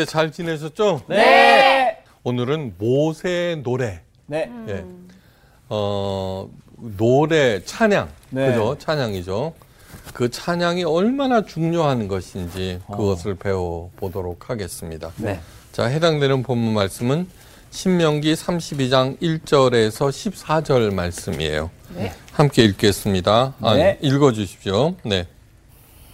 [0.00, 1.02] 어떻게 잘 지내셨죠?
[1.08, 2.02] 네.
[2.22, 4.00] 오늘은 모세의 노래.
[4.26, 4.50] 네.
[4.68, 4.84] 예.
[5.68, 8.08] 어, 노래, 찬양.
[8.30, 8.46] 네.
[8.46, 8.76] 그죠?
[8.78, 9.52] 찬양이죠.
[10.14, 15.12] 그 찬양이 얼마나 중요한 것인지 그것을 배워 보도록 하겠습니다.
[15.16, 15.40] 네.
[15.72, 17.28] 자, 해당되는 본문 말씀은
[17.70, 21.70] 신명기 32장 1절에서 14절 말씀이에요.
[22.32, 23.54] 함께 읽겠습니다.
[23.60, 23.98] 아, 네.
[24.00, 24.94] 읽어 주십시오.
[25.04, 25.26] 네.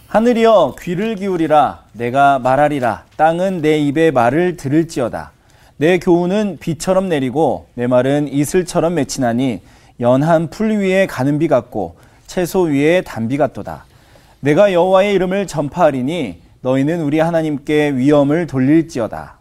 [0.07, 1.83] 하늘이여 귀를 기울이라.
[1.91, 3.03] 내가 말하리라.
[3.17, 5.33] 땅은 내 입의 말을 들을지어다.
[5.75, 9.59] 내 교훈은 비처럼 내리고 내 말은 이슬처럼 맺히나니
[9.99, 13.85] 연한 풀 위에 가는 비 같고 채소 위에 단비 같도다.
[14.39, 19.37] 내가 여호와의 이름을 전파하리니 너희는 우리 하나님께 위엄을 돌릴지어다.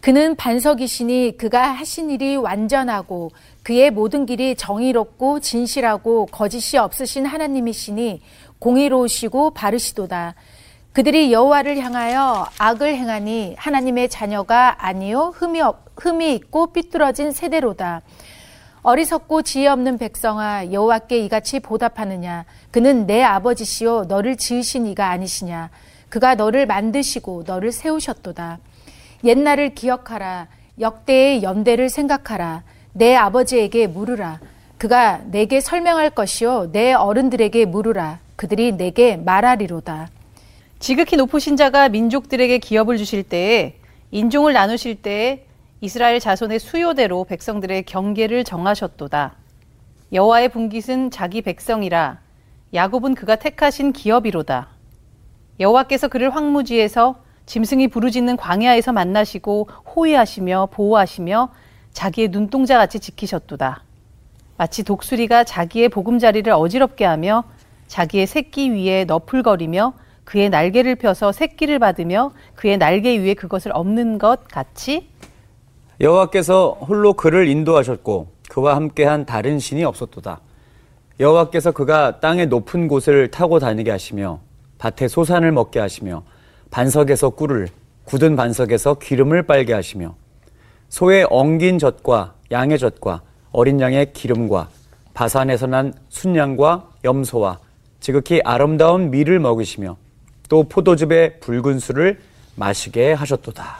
[0.00, 3.32] 그는 반석이시니 그가 하신 일이 완전하고
[3.62, 8.22] 그의 모든 길이 정의롭고 진실하고 거짓이 없으신 하나님이시니
[8.58, 10.34] 공의로우시고 바르시도다.
[10.92, 18.02] 그들이 여호와를 향하여 악을 행하니 하나님의 자녀가 아니요 흠이 없, 흠이 있고 삐뚤어진 세대로다.
[18.82, 25.70] 어리석고 지혜 없는 백성아 여호와께 이같이 보답하느냐 그는 내 아버지시요 너를 지으신 이가 아니시냐
[26.08, 28.58] 그가 너를 만드시고 너를 세우셨도다.
[29.24, 30.48] 옛날을 기억하라.
[30.78, 32.62] 역대의 연대를 생각하라.
[32.92, 34.40] 내 아버지에게 물으라.
[34.78, 36.70] 그가 내게 설명할 것이요.
[36.72, 38.18] 내 어른들에게 물으라.
[38.36, 40.08] 그들이 내게 말하리로다.
[40.78, 43.76] 지극히 높으신 자가 민족들에게 기업을 주실 때에
[44.10, 45.46] 인종을 나누실 때에
[45.80, 49.34] 이스라엘 자손의 수요대로 백성들의 경계를 정하셨도다.
[50.12, 52.18] 여호와의 분깃은 자기 백성이라
[52.74, 54.68] 야곱은 그가 택하신 기업이로다.
[55.58, 61.48] 여호와께서 그를 황무지에서 짐승이 부르짖는 광야에서 만나시고 호위하시며 보호하시며
[61.92, 63.85] 자기의 눈동자 같이 지키셨도다.
[64.56, 67.44] 마치 독수리가 자기의 보금자리를 어지럽게 하며
[67.88, 69.94] 자기의 새끼 위에 너풀거리며
[70.24, 75.08] 그의 날개를 펴서 새끼를 받으며 그의 날개 위에 그것을 엎는 것 같이
[76.00, 80.40] 여호와께서 홀로 그를 인도하셨고 그와 함께한 다른 신이 없었도다.
[81.20, 84.40] 여호와께서 그가 땅의 높은 곳을 타고 다니게 하시며
[84.78, 86.22] 밭에 소산을 먹게 하시며
[86.70, 87.68] 반석에서 꿀을
[88.04, 90.14] 굳은 반석에서 기름을 빨게 하시며
[90.88, 93.22] 소의 엉긴 젖과 양의 젖과
[93.56, 94.68] 어린 양의 기름과
[95.14, 97.58] 바산에서 난 순양과 염소와
[98.00, 99.96] 지극히 아름다운 밀을 먹이시며
[100.50, 102.20] 또 포도즙의 붉은 술을
[102.54, 103.78] 마시게 하셨도다.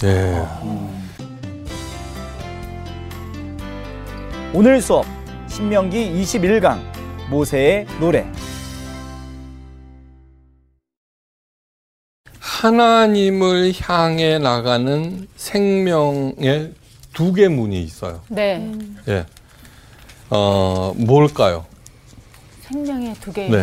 [0.00, 0.46] 네.
[4.52, 5.04] 오늘 수업
[5.48, 6.78] 신명기 21강
[7.30, 8.24] 모세의 노래
[12.38, 16.74] 하나님을 향해 나가는 생명의
[17.14, 18.20] 두 개 문이 있어요.
[18.28, 18.70] 네.
[19.08, 19.24] 예.
[20.30, 21.64] 어, 뭘까요?
[22.62, 23.48] 생명의 두 개.
[23.48, 23.62] 네.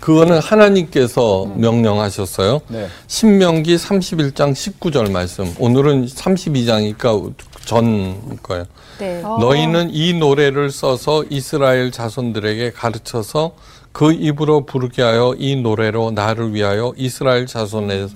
[0.00, 2.60] 그거는 하나님께서 명령하셨어요.
[2.68, 2.86] 네.
[3.06, 5.54] 신명기 31장 19절 말씀.
[5.58, 7.34] 오늘은 32장이니까
[7.64, 8.64] 전 거예요.
[8.98, 9.20] 네.
[9.22, 13.52] 너희는 이 노래를 써서 이스라엘 자손들에게 가르쳐서
[13.92, 18.06] 그 입으로 부르게 하여 이 노래로 나를 위하여 이스라엘 자손에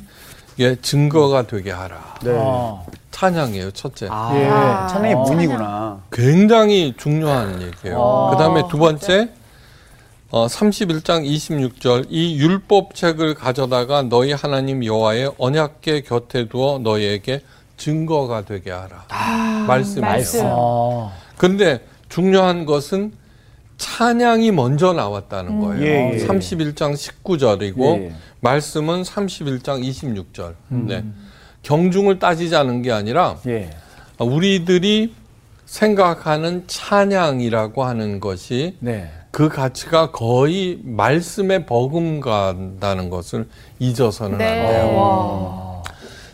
[0.56, 2.15] 게 증거가 되게 하라.
[2.22, 2.33] 네.
[2.34, 2.87] 어.
[3.11, 4.09] 찬양이에요, 첫째.
[4.11, 4.44] 아, 예.
[4.93, 5.22] 찬양의 어.
[5.22, 6.00] 문이구나.
[6.12, 7.99] 굉장히 중요한 얘기예요.
[7.99, 9.31] 어, 그 다음에 두 번째,
[10.31, 17.43] 어, 31장 26절, 이 율법책을 가져다가 너희 하나님 여호와의 언약궤 곁에 두어 너희에게
[17.77, 19.05] 증거가 되게 하라.
[19.66, 20.10] 말씀이에요.
[20.10, 20.41] 말씀.
[20.44, 21.12] 어.
[21.37, 23.12] 근데 중요한 것은
[23.80, 25.82] 찬양이 먼저 나왔다는 거예요.
[25.82, 26.26] 예, 예.
[26.26, 28.12] 31장 19절이고 예.
[28.41, 30.54] 말씀은 31장 26절.
[30.68, 31.02] 네.
[31.62, 33.70] 경중을 따지자는 게 아니라 예.
[34.18, 35.14] 우리들이
[35.64, 39.10] 생각하는 찬양이라고 하는 것이 네.
[39.30, 43.48] 그 가치가 거의 말씀에 버금간다는 것을
[43.78, 44.44] 잊어서는 안 네.
[44.44, 44.94] 돼요.
[44.94, 45.82] 와.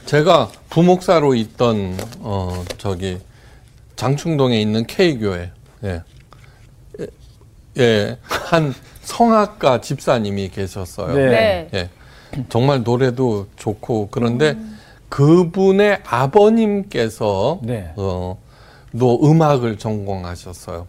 [0.04, 3.18] 제가 부목사로 있던 어 저기
[3.94, 5.52] 장충동에 있는 K 교회
[5.84, 6.02] 예.
[7.78, 11.14] 예, 한 성악가 집사님이 계셨어요.
[11.14, 11.28] 네.
[11.28, 11.68] 네.
[11.74, 11.90] 예.
[12.48, 14.56] 정말 노래도 좋고 그런데
[15.08, 17.92] 그분의 아버님께서 네.
[17.96, 18.38] 어,
[18.98, 20.86] 또 음악을 전공하셨어요.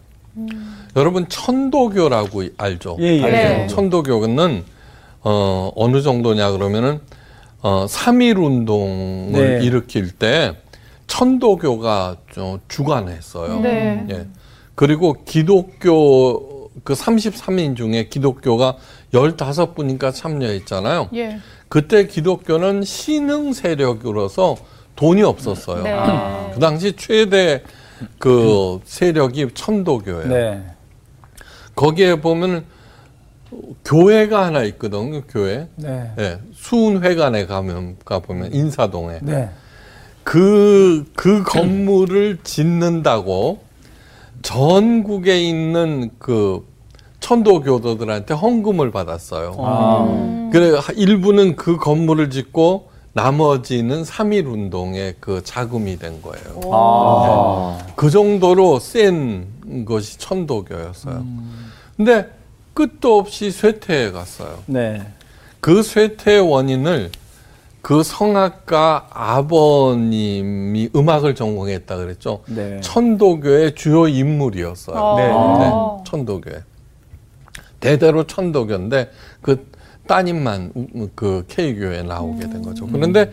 [0.96, 2.96] 여러분 천도교라고 알죠?
[3.00, 3.22] 예, 예.
[3.22, 3.36] 알죠?
[3.36, 3.66] 네.
[3.68, 4.64] 천도교는
[5.22, 7.00] 어, 어느 정도냐 그러면은
[7.60, 9.64] 어, 3.1 운동을 네.
[9.64, 10.54] 일으킬 때
[11.06, 13.60] 천도교가 좀 주관했어요.
[13.60, 14.06] 네.
[14.10, 14.26] 예.
[14.74, 18.76] 그리고 기독교 그 33인 중에 기독교가
[19.12, 21.10] 15분인가 참여했잖아요.
[21.14, 21.38] 예.
[21.68, 24.56] 그때 기독교는 신흥 세력으로서
[24.96, 25.82] 돈이 없었어요.
[25.82, 26.52] 네.
[26.54, 27.62] 그 당시 최대
[28.18, 30.28] 그 세력이 천도교예요.
[30.28, 30.64] 네.
[31.74, 32.64] 거기에 보면
[33.84, 35.22] 교회가 하나 있거든요.
[35.22, 35.68] 교회.
[35.76, 36.12] 네.
[36.18, 39.50] 예, 수은회관에 가면 가 보면 인사동에 네.
[40.24, 43.60] 그, 그 건물을 짓는다고
[44.48, 46.66] 전국에 있는 그
[47.20, 49.54] 천도교도들한테 헌금을 받았어요.
[49.58, 50.48] 아.
[50.50, 56.60] 그래, 일부는 그 건물을 짓고 나머지는 3.1 운동의 그 자금이 된 거예요.
[56.72, 57.78] 아.
[57.94, 61.26] 그 정도로 센 것이 천도교였어요.
[61.98, 62.30] 근데
[62.72, 64.60] 끝도 없이 쇠퇴해 갔어요.
[64.64, 65.06] 네.
[65.60, 67.10] 그 쇠퇴의 원인을
[67.80, 72.42] 그 성악가 아버님이 음악을 전공했다 그랬죠.
[72.46, 72.80] 네.
[72.80, 75.16] 천도교의 주요 인물이었어요.
[75.16, 75.28] 네.
[75.28, 75.72] 네,
[76.04, 76.54] 천도교에.
[77.80, 79.10] 대대로 천도교인데
[79.40, 79.70] 그
[80.06, 82.86] 따님만 우- 그 K교에 나오게 된 거죠.
[82.86, 83.30] 그런데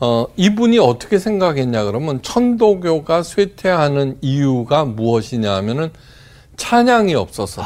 [0.00, 5.90] 어, 이분이 어떻게 생각했냐 그러면 천도교가 쇠퇴하는 이유가 무엇이냐 하면은
[6.56, 7.62] 찬양이 없어서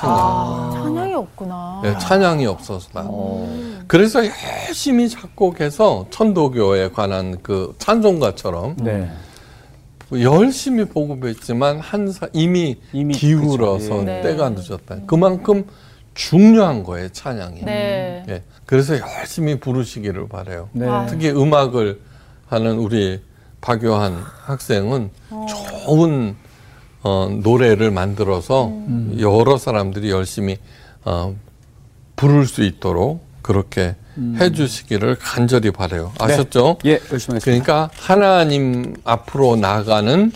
[0.00, 0.82] 생각한 거예요.
[0.84, 1.80] 찬양이 없구나.
[1.82, 3.06] 네, 찬양이 없어서다.
[3.86, 9.10] 그래서 열심히 작곡해서 천도교에 관한 그 찬송가처럼 네.
[10.12, 14.10] 열심히 보급했지만 한사 이미, 이미 기울어서 그쵸.
[14.10, 14.20] 예.
[14.20, 14.96] 때가 늦었다.
[15.06, 15.64] 그만큼
[16.14, 17.64] 중요한 거예요 찬양이.
[17.64, 18.24] 네.
[18.28, 20.68] 예, 그래서 열심히 부르시기를 바래요.
[20.72, 20.86] 네.
[20.86, 21.06] 아.
[21.06, 22.00] 특히 음악을
[22.46, 23.22] 하는 우리
[23.62, 25.10] 박요한 학생은
[25.86, 26.36] 좋은
[27.02, 28.72] 어, 노래를 만들어서
[29.18, 30.58] 여러 사람들이 열심히
[31.04, 31.34] 어,
[32.16, 36.12] 부를 수 있도록 그렇게 해주시기를 간절히 바래요.
[36.18, 36.78] 아셨죠?
[36.84, 37.40] 예, 열심히 하겠습니다.
[37.44, 40.30] 그러니까 하나님 앞으로 나가는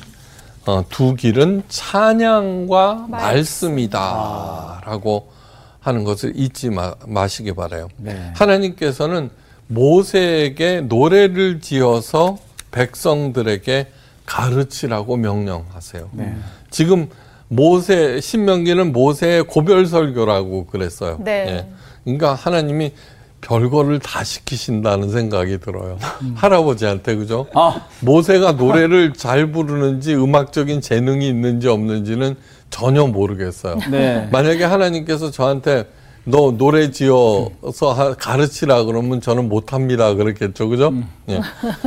[0.67, 5.31] 어, 두 길은 찬양과 말씀 이다라고
[5.79, 7.89] 하는 것을 잊지 마, 마시기 바래요.
[7.99, 8.33] 네.
[8.35, 9.31] 하나님께서는
[9.69, 12.39] 모세에게 노래를 지어서
[12.73, 13.87] 백성들에게
[14.27, 16.09] 가르치라고 명령하세요.
[16.13, 16.35] 네.
[16.71, 17.09] 지금
[17.49, 21.19] 모세 신명기는 모세의 고별 설교라고 그랬어요.
[21.21, 21.47] 네.
[21.49, 21.69] 예.
[22.05, 22.93] 그러니까 하나님이
[23.41, 25.99] 별거를 다 시키신다는 생각이 들어요.
[26.35, 27.47] 할아버지한테 그죠?
[27.55, 27.87] 아.
[28.01, 32.35] 모세가 노래를 잘 부르는지 음악적인 재능이 있는지 없는지는
[32.71, 33.79] 전혀 모르겠어요.
[33.91, 34.29] 네.
[34.33, 35.85] 만약에 하나님께서 저한테
[36.25, 40.93] 너 노래 지어서 하- 가르치라 그러면 저는 못합니다 그랬겠죠 그죠?
[41.29, 41.41] 예.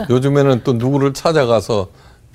[0.10, 1.90] 요즘에는 또 누구를 찾아가서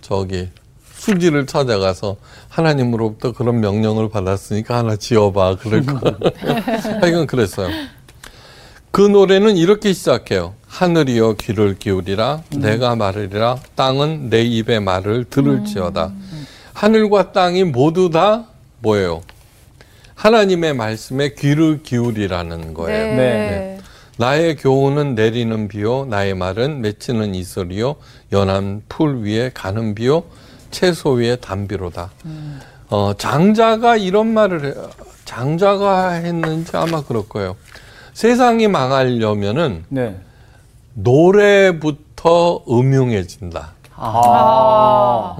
[0.04, 0.48] 저기
[0.96, 2.16] 수지를 찾아가서
[2.50, 5.98] 하나님으로부터 그런 명령을 받았으니까 하나 지어봐 그럴 거.
[7.00, 7.68] 하여간 그랬어요.
[8.90, 10.54] 그 노래는 이렇게 시작해요.
[10.68, 16.12] 하늘이여 귀를 기울이라 내가 말으리라 땅은 내 입의 말을 들을지어다.
[16.74, 18.44] 하늘과 땅이 모두 다
[18.80, 19.22] 뭐예요?
[20.16, 23.06] 하나님의 말씀에 귀를 기울이라는 거예요.
[23.06, 23.16] 네.
[23.16, 23.73] 네.
[24.16, 27.96] 나의 교훈은 내리는 비요, 나의 말은 맺히는 이슬이요,
[28.32, 30.24] 연한 풀 위에 가는 비요,
[30.70, 32.10] 채소 위에 담비로다.
[32.90, 34.90] 어, 장자가 이런 말을 해요.
[35.24, 37.56] 장자가 했는지 아마 그럴 거예요.
[38.12, 40.16] 세상이 망하려면은 네.
[40.94, 43.72] 노래부터 음흉해진다.
[43.96, 45.36] 아.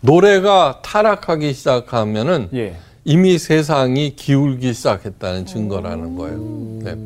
[0.00, 2.76] 노래가 타락하기 시작하면은 예.
[3.04, 6.38] 이미 세상이 기울기 시작했다는 증거라는 거예요.
[6.82, 6.96] 네.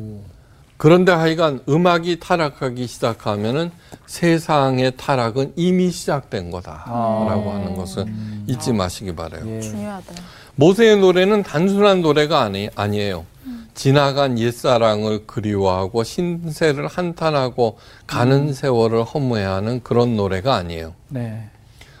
[0.81, 3.69] 그런데 하여간 음악이 타락하기 시작하면은
[4.07, 8.07] 세상의 타락은 이미 시작된 거다라고 하는 것을
[8.47, 9.47] 잊지 마시기 바래요.
[9.47, 9.61] 예.
[9.61, 10.15] 중요하다.
[10.55, 13.27] 모세의 노래는 단순한 노래가 아니, 아니에요.
[13.75, 20.95] 지나간 옛사랑을 그리워하고 신세를 한탄하고 가는 세월을 허무해하는 그런 노래가 아니에요.
[21.09, 21.47] 네.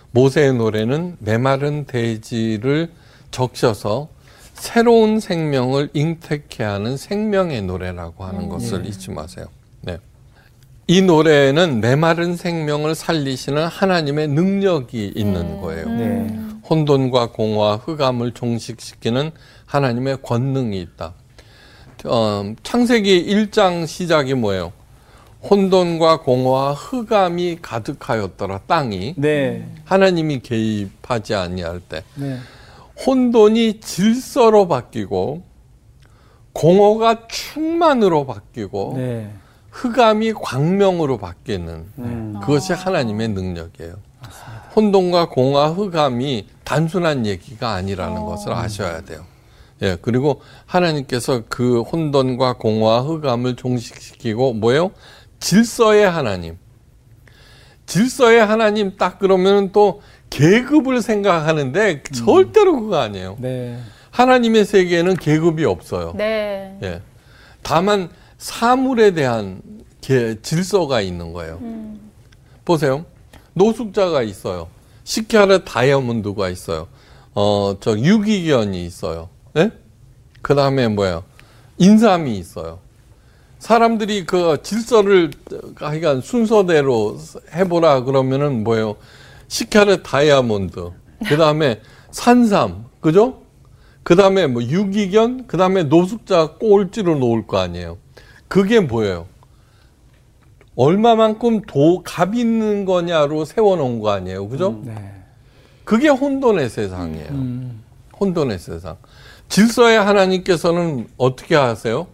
[0.09, 2.91] 모세의 노래는 메마른 대지를
[3.29, 4.09] 적셔서
[4.61, 9.47] 새로운 생명을 잉태케 하는 생명의 노래라고 하는 것을 잊지 마세요.
[9.81, 9.97] 네.
[10.85, 15.89] 이 노래는 메마른 생명을 살리시는 하나님의 능력이 있는 거예요.
[15.89, 16.39] 네.
[16.69, 19.31] 혼돈과 공허와 흑암을 종식시키는
[19.65, 21.15] 하나님의 권능이 있다.
[22.05, 24.73] 어, 창세기 1장 시작이 뭐예요?
[25.41, 29.67] 혼돈과 공허와 흑암이 가득하였더라 땅이 네.
[29.85, 32.37] 하나님이 개입하지 아니할 때 네.
[33.05, 35.43] 혼돈이 질서로 바뀌고
[36.53, 39.33] 공허가 충만으로 바뀌고 네.
[39.71, 42.39] 흑암이 광명으로 바뀌는 음.
[42.41, 43.95] 그것이 하나님의 능력이에요.
[44.75, 49.25] 혼돈과 공허, 흑암이 단순한 얘기가 아니라는 것을 아셔야 돼요.
[49.81, 54.91] 예, 그리고 하나님께서 그 혼돈과 공허와 흑암을 종식시키고 뭐예요?
[55.39, 56.57] 질서의 하나님.
[57.87, 63.35] 질서의 하나님 딱 그러면 또 계급을 생각하는데 절대로 그거 아니에요.
[63.39, 63.77] 네.
[64.09, 66.13] 하나님의 세계에는 계급이 없어요.
[66.17, 66.77] 네.
[66.81, 67.01] 예.
[67.61, 68.09] 다만
[68.39, 69.61] 사물에 대한
[70.01, 71.59] 계- 질서가 있는 거예요.
[72.65, 73.05] 보세요.
[73.53, 74.67] 노숙자가 있어요.
[75.03, 76.87] 식혈의 다이아몬드가 있어요.
[77.35, 79.29] 어, 저 유기견이 있어요.
[79.57, 79.71] 예?
[80.41, 81.23] 그 다음에 뭐야?
[81.77, 82.79] 인삼이 있어요.
[83.59, 85.31] 사람들이 그 질서를
[85.75, 87.17] 하여간 순서대로
[87.53, 88.95] 해보라 그러면은 뭐예요?
[89.51, 90.91] 시카르 다이아몬드,
[91.27, 91.81] 그 다음에
[92.11, 93.41] 산삼, 그죠?
[94.01, 97.97] 그 다음에 뭐 유기견, 그 다음에 노숙자 꼴찌로 놓을 거 아니에요.
[98.47, 99.27] 그게 뭐예요?
[100.77, 104.47] 얼마만큼 도, 값 있는 거냐로 세워놓은 거 아니에요.
[104.47, 104.79] 그죠?
[104.85, 104.95] 네.
[105.83, 107.71] 그게 혼돈의 세상이에요.
[108.21, 108.95] 혼돈의 세상.
[109.49, 112.07] 질서의 하나님께서는 어떻게 하세요?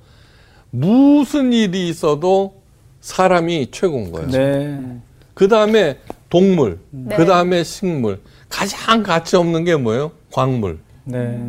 [0.71, 2.63] 무슨 일이 있어도
[2.99, 4.27] 사람이 최고인 거예요.
[4.27, 5.01] 네.
[5.35, 7.15] 그 다음에 동물, 네.
[7.15, 8.21] 그 다음에 식물.
[8.49, 10.11] 가장 가치 없는 게 뭐예요?
[10.31, 10.79] 광물.
[11.03, 11.39] 네.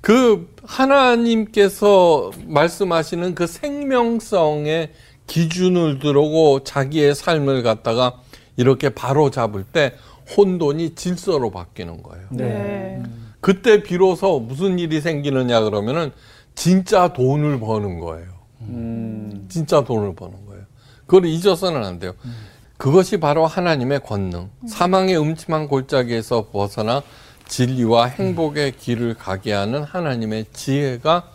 [0.00, 4.92] 그 하나님께서 말씀하시는 그 생명성의
[5.26, 8.20] 기준을 들고 자기의 삶을 갖다가
[8.56, 9.94] 이렇게 바로 잡을 때
[10.36, 12.26] 혼돈이 질서로 바뀌는 거예요.
[12.30, 13.02] 네.
[13.40, 16.12] 그때 비로소 무슨 일이 생기느냐 그러면은
[16.54, 18.28] 진짜 돈을 버는 거예요.
[18.62, 19.46] 음.
[19.48, 20.62] 진짜 돈을 버는 거예요.
[21.06, 22.12] 그걸 잊어서는 안 돼요.
[22.80, 24.48] 그것이 바로 하나님의 권능.
[24.66, 27.02] 사망의 음침한 골짜기에서 벗어나
[27.46, 31.28] 진리와 행복의 길을 가게 하는 하나님의 지혜가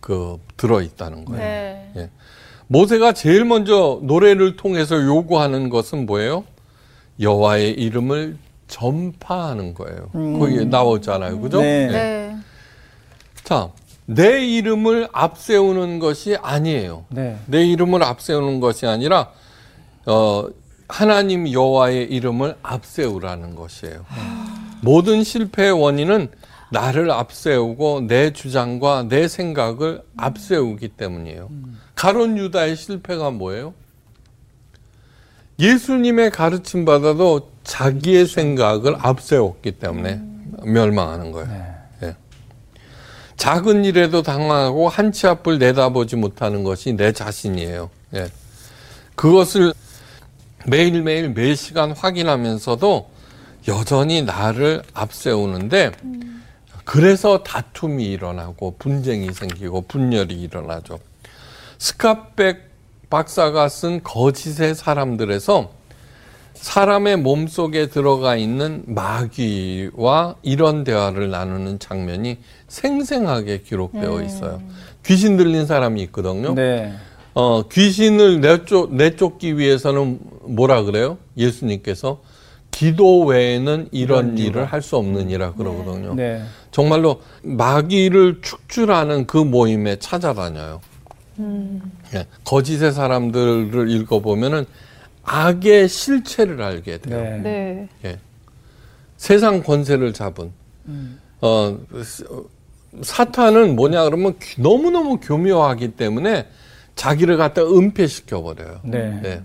[0.00, 1.42] 그 들어 있다는 거예요.
[1.42, 1.92] 네.
[1.96, 2.10] 예.
[2.66, 6.44] 모세가 제일 먼저 노래를 통해서 요구하는 것은 뭐예요?
[7.18, 8.36] 여호와의 이름을
[8.68, 10.10] 전파하는 거예요.
[10.38, 11.40] 거기에 나오잖아요.
[11.40, 11.62] 그죠?
[11.62, 11.86] 네.
[11.88, 11.92] 예.
[11.92, 12.36] 네.
[13.42, 13.70] 자,
[14.04, 17.06] 내 이름을 앞세우는 것이 아니에요.
[17.08, 17.38] 네.
[17.46, 19.30] 내 이름을 앞세우는 것이 아니라
[20.06, 20.46] 어,
[20.88, 24.04] 하나님 여호와의 이름을 앞세우라는 것이에요.
[24.82, 26.28] 모든 실패의 원인은
[26.70, 31.50] 나를 앞세우고 내 주장과 내 생각을 앞세우기 때문이에요.
[31.94, 33.74] 가론 유다의 실패가 뭐예요?
[35.58, 40.20] 예수님의 가르침 받아도 자기의 생각을 앞세웠기 때문에
[40.64, 41.74] 멸망하는 거예요.
[42.02, 42.16] 예.
[43.36, 47.90] 작은 일에도 당황하고 한 치 앞을 내다보지 못하는 것이 내 자신이에요.
[48.14, 48.28] 예.
[49.14, 49.74] 그것을
[50.66, 53.10] 매일매일 매 시간 확인하면서도
[53.68, 55.92] 여전히 나를 앞세우는데
[56.84, 60.98] 그래서 다툼이 일어나고 분쟁이 생기고 분열이 일어나죠.
[61.78, 62.70] 스카백
[63.08, 65.70] 박사가 쓴 거짓의 사람들에서
[66.54, 72.38] 사람의 몸 속에 들어가 있는 마귀와 이런 대화를 나누는 장면이
[72.68, 74.62] 생생하게 기록되어 있어요.
[75.04, 76.54] 귀신 들린 사람이 있거든요.
[76.54, 76.94] 네.
[77.34, 81.18] 어, 귀신을 내쫓, 내쫓기 위해서는 뭐라 그래요?
[81.36, 82.20] 예수님께서
[82.70, 86.14] 기도 외에는 이런 일을 할 수 없느니라 그러거든요.
[86.14, 86.42] 네.
[86.70, 90.80] 정말로 마귀를 축출하는 그 모임에 찾아다녀요.
[92.14, 94.66] 예, 거짓의 사람들을 읽어보면은
[95.24, 97.20] 악의 실체를 알게 돼요.
[97.22, 97.38] 네.
[97.38, 97.88] 네.
[98.04, 98.18] 예.
[99.16, 100.50] 세상 권세를 잡은
[101.40, 102.42] 어, 스- 어,
[103.02, 106.46] 사탄은 뭐냐 그러면 기- 너무너무 교묘하기 때문에
[106.96, 108.80] 자기를 갖다 은폐시켜 버려요.
[108.84, 109.20] 네.
[109.24, 109.42] 예.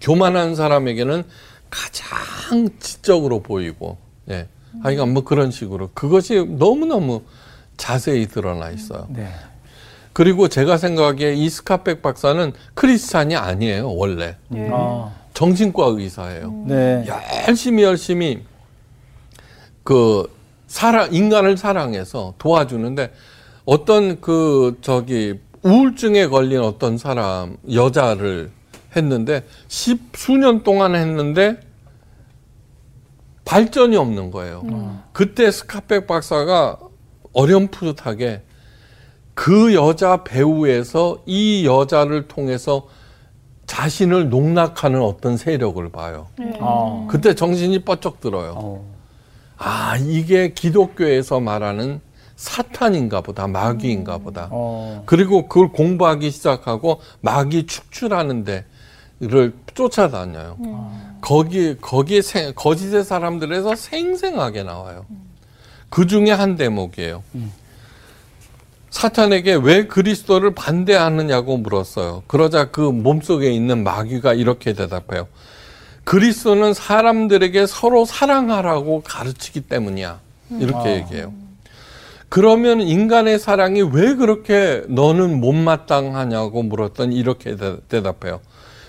[0.00, 1.22] 교만한 사람에게는
[1.70, 3.98] 가장 지적으로 보이고,
[4.30, 4.48] 예.
[4.82, 7.22] 하여간 뭐 그런 식으로 그것이 너무너무
[7.76, 9.06] 자세히 드러나 있어요.
[9.10, 9.28] 네.
[10.12, 14.36] 그리고 제가 생각하기에 이 스카백 박사는 크리스찬이 아니에요, 원래.
[14.54, 14.68] 예.
[14.72, 15.12] 아.
[15.34, 16.64] 정신과 의사예요.
[16.66, 17.06] 네.
[17.48, 18.44] 열심히 열심히
[19.82, 20.30] 그
[20.66, 23.12] 사랑 인간을 사랑해서 도와주는데
[23.64, 28.50] 어떤 그 저기 우울증에 걸린 어떤 사람 여자를
[28.96, 31.60] 했는데 십 수년 동안 했는데
[33.44, 35.00] 발전이 없는 거예요.
[35.12, 36.78] 그때 스카백 박사가
[37.32, 38.42] 어렴풋하게
[39.34, 42.86] 그 여자 배우에서 이 여자를 통해서
[43.66, 46.28] 자신을 농락하는 어떤 세력을 봐요.
[46.60, 47.06] 아.
[47.08, 48.54] 그때 정신이 뻗쩍 들어요.
[48.56, 48.92] 어.
[49.56, 52.00] 아, 이게 기독교에서 말하는
[52.46, 54.48] 사탄인가 보다, 마귀인가 보다.
[54.50, 55.04] 어.
[55.06, 58.64] 그리고 그걸 공부하기 시작하고 마귀 축출하는 데
[59.24, 60.56] 를 쫓아다녀요.
[61.20, 65.06] 거기, 거기에 생- 거짓의 사람들에서 생생하게 나와요.
[65.90, 67.22] 그 중에 한 대목이에요.
[68.90, 72.24] 사탄에게 왜 그리스도를 반대하느냐고 물었어요.
[72.26, 75.28] 그러자 그 몸속에 있는 마귀가 이렇게 대답해요.
[76.02, 80.18] 그리스도는 사람들에게 서로 사랑하라고 가르치기 때문이야.
[80.58, 81.32] 이렇게 얘기해요.
[82.32, 88.40] 그러면 인간의 사랑이 왜 그렇게 너는 못마땅하냐고 물었더니 이렇게 대- 대답해요.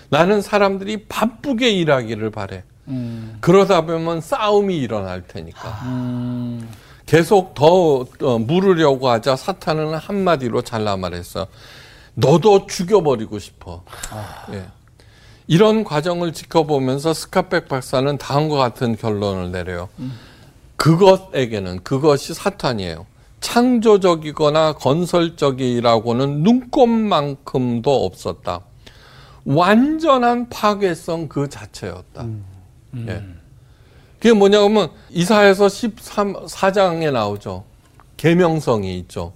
[0.08, 2.62] 나는 사람들이 바쁘게 일하기를 바래.
[2.88, 3.36] 음.
[3.42, 5.68] 그러다 보면 싸움이 일어날 테니까.
[5.84, 6.66] 음.
[7.04, 11.46] 계속 더 어, 물으려고 하자 사탄은 한마디로 잘라 말했어.
[12.14, 13.84] 너도 죽여버리고 싶어.
[14.54, 14.64] 예.
[15.48, 19.90] 이런 과정을 지켜보면서 스카백 박사는 다음과 같은 결론을 내려요.
[20.76, 23.04] 그것에게는 그것이 사탄이에요.
[23.44, 28.62] 창조적이거나 건설적이라고는 눈꼽만큼도 없었다.
[29.44, 32.26] 완전한 파괴성 그 자체였다.
[33.06, 33.22] 예.
[34.18, 37.64] 그게 뭐냐면 이사에서 13사장에 나오죠.
[38.16, 39.34] 계명성이 있죠.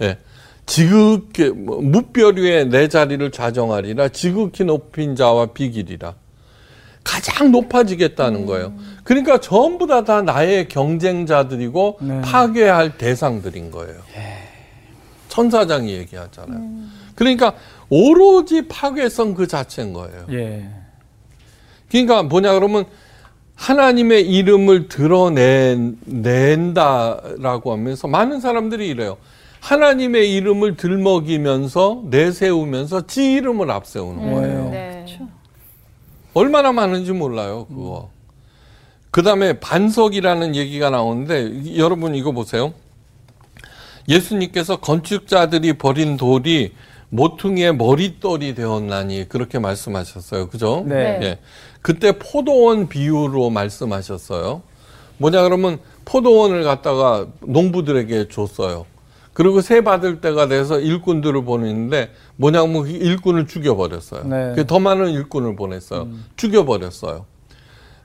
[0.00, 0.16] 예.
[0.64, 6.14] 지극히 뭐, 무별 위에 내 자리를 좌정하리라 지극히 높인 자와 비길이라
[7.04, 8.72] 가장 높아지겠다는 거예요.
[9.04, 12.20] 그러니까 전부 다 다 나의 경쟁자들이고 네.
[12.22, 13.96] 파괴할 대상들인 거예요.
[15.28, 16.60] 천사장이 얘기하잖아요.
[17.14, 17.54] 그러니까
[17.88, 20.26] 오로지 파괴성 그 자체인 거예요.
[20.30, 20.68] 예.
[21.90, 22.84] 그러니까 뭐냐 그러면
[23.54, 25.92] 하나님의 이름을 드러낸다라고
[27.72, 29.18] 하면서 많은 사람들이 이래요.
[29.60, 34.68] 하나님의 이름을 들먹이면서 내세우면서 지 이름을 앞세우는 거예요.
[34.70, 35.06] 네.
[36.34, 38.10] 얼마나 많은지 몰라요, 그거.
[39.10, 42.72] 그 다음에 반석이라는 얘기가 나오는데, 이- 여러분 이거 보세요.
[44.08, 46.72] 예수님께서 건축자들이 버린 돌이
[47.10, 50.48] 모퉁이의 머릿돌이 되었나니, 그렇게 말씀하셨어요.
[50.48, 50.82] 그죠?
[50.86, 51.18] 네.
[51.22, 51.38] 예.
[51.82, 54.62] 그때 포도원 비유로 말씀하셨어요.
[55.18, 58.86] 뭐냐 그러면 포도원을 갖다가 농부들에게 줬어요.
[59.32, 64.24] 그리고 새 받을 때가 돼서 일꾼들을 보냈는데 뭐냐면 그 일꾼을 죽여버렸어요.
[64.24, 64.52] 네.
[64.56, 66.08] 그더 많은 일꾼을 보냈어요.
[66.36, 67.24] 죽여버렸어요.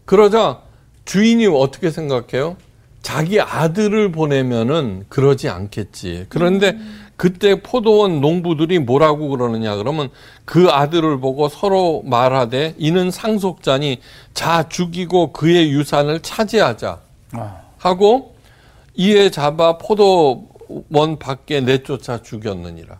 [0.05, 0.62] 그러자
[1.05, 2.55] 주인이 어떻게 생각해요?
[3.01, 6.25] 자기 아들을 보내면은 그러지 않겠지.
[6.29, 6.77] 그런데
[7.15, 10.10] 그때 포도원 농부들이 뭐라고 그러느냐 그러면
[10.46, 14.00] 그 아들을 보고 서로 말하되 이는 상속자니
[14.34, 17.00] 자 죽이고 그의 유산을 차지하자
[17.34, 17.62] 아.
[17.77, 18.36] 하고
[18.96, 20.48] 이에 잡아 포도
[20.91, 23.00] 원 밖에 내쫓아 죽였느니라.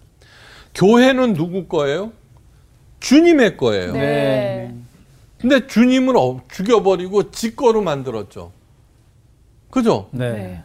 [0.75, 2.12] 교회는 누구 거예요?
[3.00, 3.93] 주님의 거예요.
[3.93, 4.74] 네.
[5.39, 8.51] 근데 주님을 어- 죽여버리고 지 거로 만들었죠.
[9.69, 10.09] 그죠?
[10.12, 10.31] 네.
[10.31, 10.63] 네.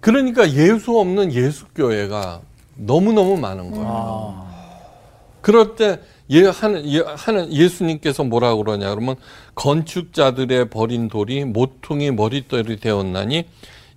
[0.00, 2.40] 그러니까 예수 없는 예수교회가
[2.76, 3.86] 너무너무 많은 거예요.
[3.86, 4.50] 아.
[5.40, 9.16] 그럴 때 예, 하는, 예, 하는 예수님께서 뭐라 그러냐 그러면
[9.56, 13.46] 건축자들의 버린 돌이 모퉁이 머릿돌이 되었나니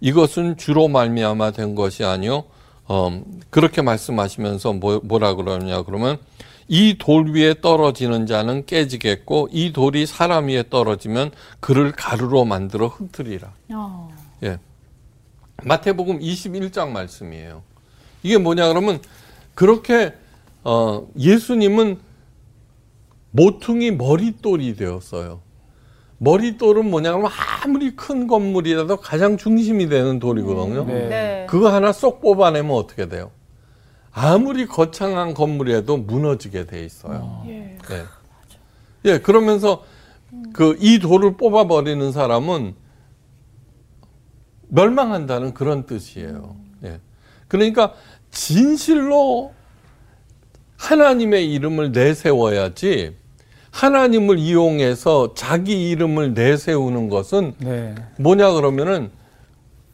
[0.04, 2.44] 이것은 주로 말미암아 된 것이 아니요
[2.86, 6.20] 어, 그렇게 말씀하시면서 뭐, 뭐라 그러냐 그러면
[6.68, 13.54] 이 돌 위에 떨어지는 자는 깨지겠고 이 돌이 사람 위에 떨어지면 그를 가루로 만들어 흩트리라.
[13.74, 14.13] 어.
[14.44, 14.60] 예.
[15.63, 17.63] 마태복음 21장 말씀이에요.
[18.24, 19.00] 이게 뭐냐 그러면
[19.56, 20.13] 그렇게
[20.66, 22.00] 어 예수님은
[23.32, 25.42] 모퉁이 머릿돌이 되었어요.
[26.24, 27.30] 머릿돌은 뭐냐 그러면
[27.64, 30.86] 아무리 큰 건물이라도 가장 중심이 되는 돌이거든요.
[30.86, 31.10] 네.
[31.10, 31.48] 네.
[31.50, 33.32] 그거 하나 쏙 뽑아내면 어떻게 돼요?
[34.12, 37.44] 아무리 거창한 건물이라도 무너지게 돼 있어요.
[37.48, 37.78] 예.
[37.90, 38.04] 네.
[39.06, 39.84] 예, 그러면서
[40.54, 42.76] 그 이 돌을 뽑아버리는 사람은
[44.70, 46.56] 멸망한다는 그런 뜻이에요.
[46.86, 47.00] 예.
[47.48, 47.94] 그러니까
[48.32, 49.54] 진실로
[50.78, 53.16] 하나님의 이름을 내세워야지
[53.74, 57.96] 하나님을 이용해서 자기 이름을 내세우는 것은 네.
[58.20, 59.10] 뭐냐 그러면은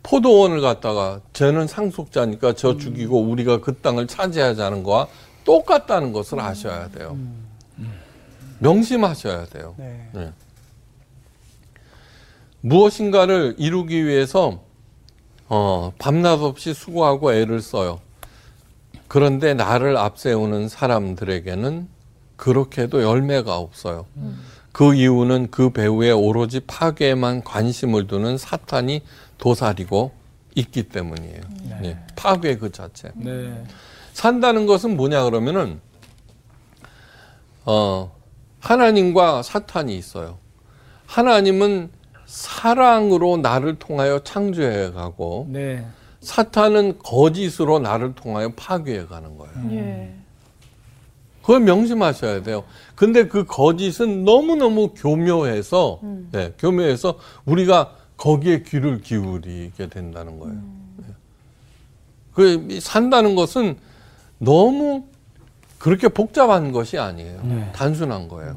[0.04, 5.08] 포도원을 갖다가 쟤는 상속자니까 저 죽이고 우리가 그 땅을 차지하자는 거와
[5.46, 7.18] 똑같다는 것을 아셔야 돼요.
[8.60, 9.76] 명심하셔야 돼요.
[9.78, 10.10] 네.
[10.14, 10.32] 네.
[12.60, 14.60] 무엇인가를 이루기 위해서
[15.48, 18.02] 어, 밤낮 없이 수고하고 애를 써요.
[19.08, 21.99] 그런데 나를 앞세우는 사람들에게는
[22.40, 24.06] 그렇게도 열매가 없어요.
[24.72, 29.02] 그 이유는 그 배후에 오로지 파괴에만 관심을 두는 사탄이
[29.38, 30.12] 도사리고
[30.56, 31.42] 있기 때문이에요.
[31.84, 33.12] 예, 파괴 그 자체.
[33.16, 33.64] 네.
[34.14, 35.80] 산다는 것은 뭐냐 그러면은
[37.66, 38.12] 어
[38.62, 40.38] 하나님과 사탄이 있어요.
[41.08, 41.92] 하나님은
[42.26, 45.86] 사랑으로 나를 통하여 창조해 가고 네.
[46.22, 49.54] 사탄은 거짓으로 나를 통하여 파괴해 가는 거예요.
[49.72, 50.19] 예.
[51.50, 52.64] 그걸 명심하셔야 돼요.
[52.94, 56.00] 근데 그 거짓은 너무너무 교묘해서,
[56.32, 60.54] 네, 교묘해서 우리가 거기에 귀를 기울이게 된다는 거예요.
[60.98, 61.06] 네.
[62.36, 63.78] 그, 이 산다는 것은
[64.38, 65.06] 너무
[65.80, 67.72] 그렇게 복잡한 것이 아니에요.
[67.74, 68.56] 단순한 거예요.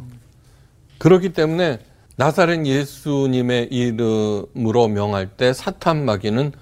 [0.98, 1.78] 그렇기 때문에
[2.16, 6.52] 나사렛 예수님의 이름으로 명할 때 사탄 마귀는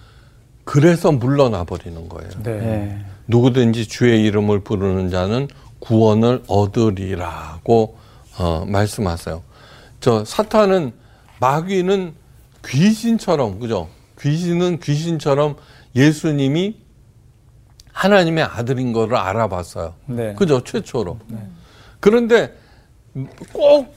[0.62, 2.30] 그래서 물러나 버리는 거예요.
[2.44, 3.04] 네.
[3.26, 5.48] 누구든지 주의 이름을 부르는 자는
[5.80, 7.98] 구원을 얻으리라고
[8.38, 9.42] 어, 말씀하세요.
[10.00, 10.92] 저 사탄은
[11.40, 12.14] 마귀는
[12.64, 13.88] 귀신처럼 그죠?
[14.20, 15.56] 귀신은 귀신처럼
[15.96, 16.76] 예수님이
[17.92, 19.94] 하나님의 아들인 거를 알아봤어요.
[20.06, 20.34] 네.
[20.34, 20.62] 그죠?
[20.62, 21.18] 최초로.
[21.98, 22.54] 그런데
[23.52, 23.94] 꼭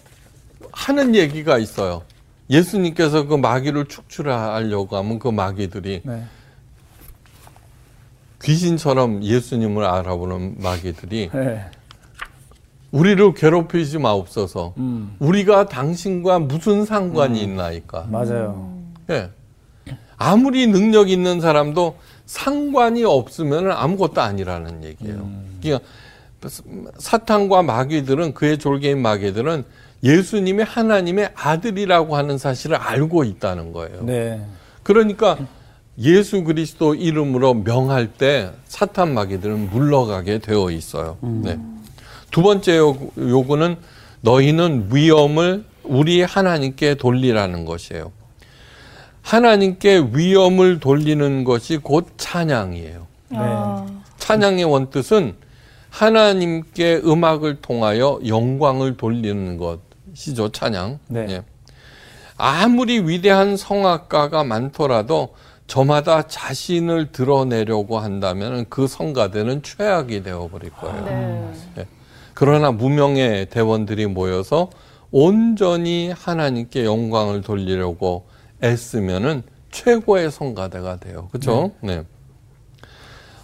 [0.72, 2.02] 하는 얘기가 있어요.
[2.50, 6.24] 예수님께서 그 마귀를 축출하려고 하면 그 마귀들이 네.
[8.44, 11.66] 귀신처럼 예수님을 알아보는 마귀들이 네.
[12.92, 14.74] 우리를 괴롭히지 마옵소서.
[14.78, 15.16] 음.
[15.20, 18.08] 우리가 당신과 무슨 상관이 있나이까.
[18.12, 18.72] 맞아요.
[19.10, 19.30] 예.
[20.18, 25.30] 아무리 능력 있는 사람도 상관이 없으면 아무것도 아니라는 얘기예요.
[25.62, 25.86] 그러니까
[26.98, 29.64] 사탄과 마귀들은 그의 졸개인 마귀들은
[30.04, 34.04] 예수님이 하나님의 아들이라고 하는 사실을 알고 있다는 거예요.
[34.04, 34.46] 네.
[34.84, 35.38] 그러니까
[36.00, 41.18] 예수 그리스도 이름으로 명할 때 사탄 마귀들은 물러가게 되어 있어요.
[41.22, 41.60] 네.
[42.32, 43.76] 두 번째 요- 요구는
[44.22, 48.12] 너희는 위엄을 우리 하나님께 돌리라는 것이에요.
[49.22, 53.08] 하나님께 위엄을 돌리는 것이 곧 찬양이에요.
[53.30, 53.38] 네.
[54.18, 55.36] 찬양의 원뜻은
[55.90, 61.00] 하나님께 음악을 통하여 영광을 돌리는 것이죠, 찬양.
[61.08, 61.26] 네.
[61.30, 61.44] 예.
[62.36, 65.36] 아무리 위대한 성악가가 많더라도
[65.68, 71.54] 저마다 자신을 드러내려고 한다면 그 성가대는 최악이 되어버릴 거예요.
[71.76, 71.88] 네.
[72.34, 74.70] 그러나 무명의 대원들이 모여서
[75.12, 78.26] 온전히 하나님께 영광을 돌리려고
[78.64, 81.30] 애쓰면은 최고의 성가대가 돼요.
[81.32, 81.72] 그렇죠?
[81.82, 82.04] 네.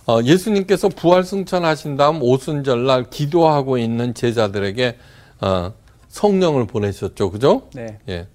[0.07, 4.97] 어, 예수님께서 부활 승천하신 다음 오순절날 기도하고 있는 제자들에게
[5.41, 5.73] 어,
[6.07, 7.29] 성령을 보내셨죠.
[7.29, 7.69] 그죠?
[7.73, 7.99] 네.
[8.09, 8.27] 예.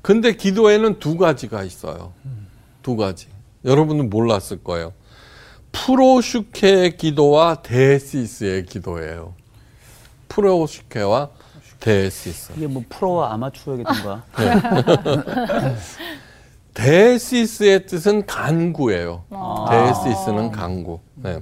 [0.00, 2.14] 근데 기도에는 두 가지가 있어요.
[2.82, 3.26] 두 가지.
[3.64, 4.92] 여러분은 몰랐을 거예요.
[5.72, 9.34] 프로슈케의 기도와 데시스의 기도예요.
[10.28, 11.30] 프로슈케와
[11.78, 12.52] 데시스.
[12.56, 14.24] 이게 뭐 프로와 아마추어 같은 건가.
[16.74, 19.24] 데시스의 뜻은 간구예요.
[19.30, 19.66] 아.
[19.70, 21.00] 데시스는 간구.
[21.16, 21.40] 네.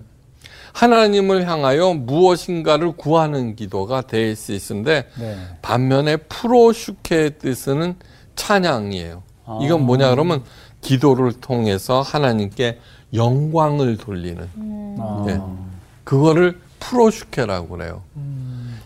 [0.73, 5.37] 하나님을 향하여 무엇인가를 구하는 기도가 데시스인데 네.
[5.61, 7.97] 반면에 프로슈케의 뜻은
[8.37, 9.23] 찬양이에요.
[9.63, 10.45] 이건 뭐냐 그러면
[10.89, 12.79] 기도를 통해서 하나님께
[13.13, 14.49] 영광을 돌리는
[14.99, 15.25] 아.
[15.27, 15.39] 네.
[16.05, 18.03] 그거를 프로슈케라고 그래요.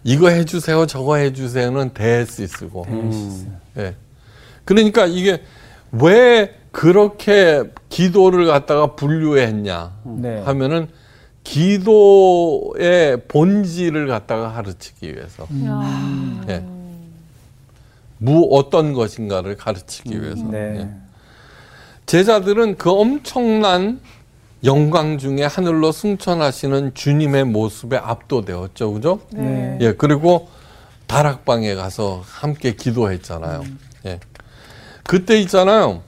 [0.03, 2.87] 이거 해주세요, 저거 해주세요는 데시스고.
[3.79, 3.95] 예.
[4.65, 5.45] 그러니까 이게
[5.93, 10.43] 왜 그렇게 기도를 갖다가 분류했냐 네.
[10.43, 10.89] 하면은
[11.45, 15.47] 기도의 본질을 갖다가 가르치기 위해서.
[16.49, 16.65] 예.
[18.19, 20.43] 무 어떤 것인가를 가르치기 위해서.
[20.47, 20.81] 네.
[20.81, 21.02] 예.
[22.07, 24.01] 제자들은 그 엄청난
[24.65, 28.93] 영광 중에 하늘로 승천하시는 주님의 모습에 압도되었죠.
[28.93, 29.21] 그죠?
[29.31, 29.79] 네.
[29.81, 30.49] 예, 그리고
[31.07, 33.65] 다락방에 가서 함께 기도했잖아요.
[34.07, 34.21] 예.
[35.05, 36.03] 그때 있잖아요.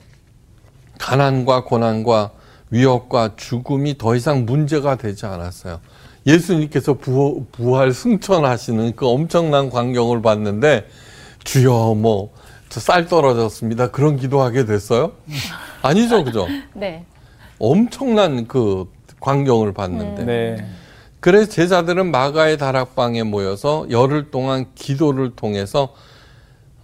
[0.99, 2.31] 가난과 고난과
[2.69, 5.79] 위협과 죽음이 더 이상 문제가 되지 않았어요.
[6.25, 10.87] 예수님께서 부, 부활 승천하시는 그 엄청난 광경을 봤는데
[11.43, 12.31] 주여 뭐저
[12.79, 13.91] 쌀 떨어졌습니다.
[13.91, 15.13] 그런 기도하게 됐어요?
[15.81, 16.47] 아니죠, 그죠?
[16.73, 17.05] 네.
[17.59, 18.85] 엄청난 그
[19.19, 20.67] 광경을 봤는데 네.
[21.19, 25.93] 그래서 제자들은 마가의 다락방에 모여서 열흘 동안 기도를 통해서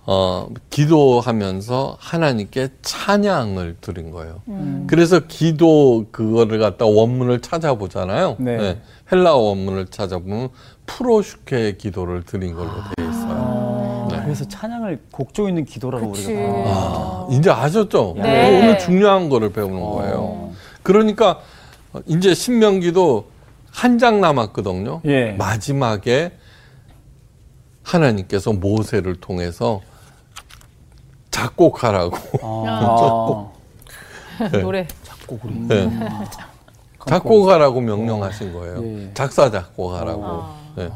[0.04, 4.42] 어, 기도하면서 하나님께 찬양을 드린 거예요.
[4.88, 8.38] 그래서 기도 그거를 갖다 원문을 찾아보잖아요.
[8.40, 8.82] 네.
[9.12, 10.50] 헬라 원문을 찾아보면
[10.88, 13.11] 프로슈케의 기도를 드린 걸로 되어 있어요.
[14.32, 14.38] 네.
[14.38, 16.34] 그래서 찬양을 곡조 있는 기도라고 그치.
[16.34, 18.16] 우리가 아, 이제 아셨죠?
[18.18, 18.60] 네.
[18.60, 20.52] 오늘 중요한 거를 배우는 거예요.
[20.84, 21.40] 그러니까
[22.06, 23.26] 이제 신명기도
[23.72, 25.02] 한 장 남았거든요.
[25.06, 25.32] 예.
[25.34, 26.34] 마지막에
[27.84, 29.82] 하나님께서 모세를 통해서
[31.32, 33.52] 작곡하라고 아.
[34.62, 34.88] 노래.
[35.68, 35.90] 네.
[37.08, 38.84] 작곡하라고 명령하신 거예요.
[38.84, 39.12] 예.
[39.14, 40.44] 작사 작곡하라고.
[40.76, 40.90] 네.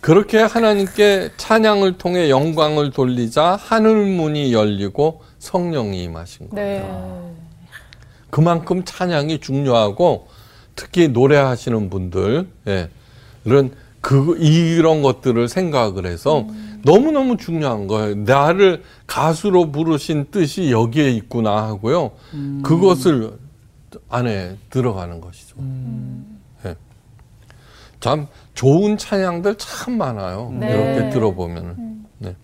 [0.00, 6.82] 그렇게 하나님께 찬양을 통해 영광을 돌리자 하늘 문이 열리고 성령이 임하신 거예요.
[6.82, 7.34] 네.
[8.30, 10.28] 그만큼 찬양이 중요하고
[10.74, 12.48] 특히 노래하시는 분들은
[14.00, 16.46] 그 이런 것들을 생각을 해서
[16.82, 18.14] 너무 너무 중요한 거예요.
[18.14, 22.12] 나를 가수로 부르신 뜻이 여기에 있구나 하고요.
[22.62, 23.38] 그것을
[24.08, 25.56] 안에 들어가는 것이죠.
[26.64, 26.74] 예.
[27.98, 28.28] 참
[28.60, 30.52] 좋은 찬양들 참 많아요.
[30.52, 30.70] 네.
[30.70, 32.04] 이렇게 들어보면은.
[32.18, 32.36] 네.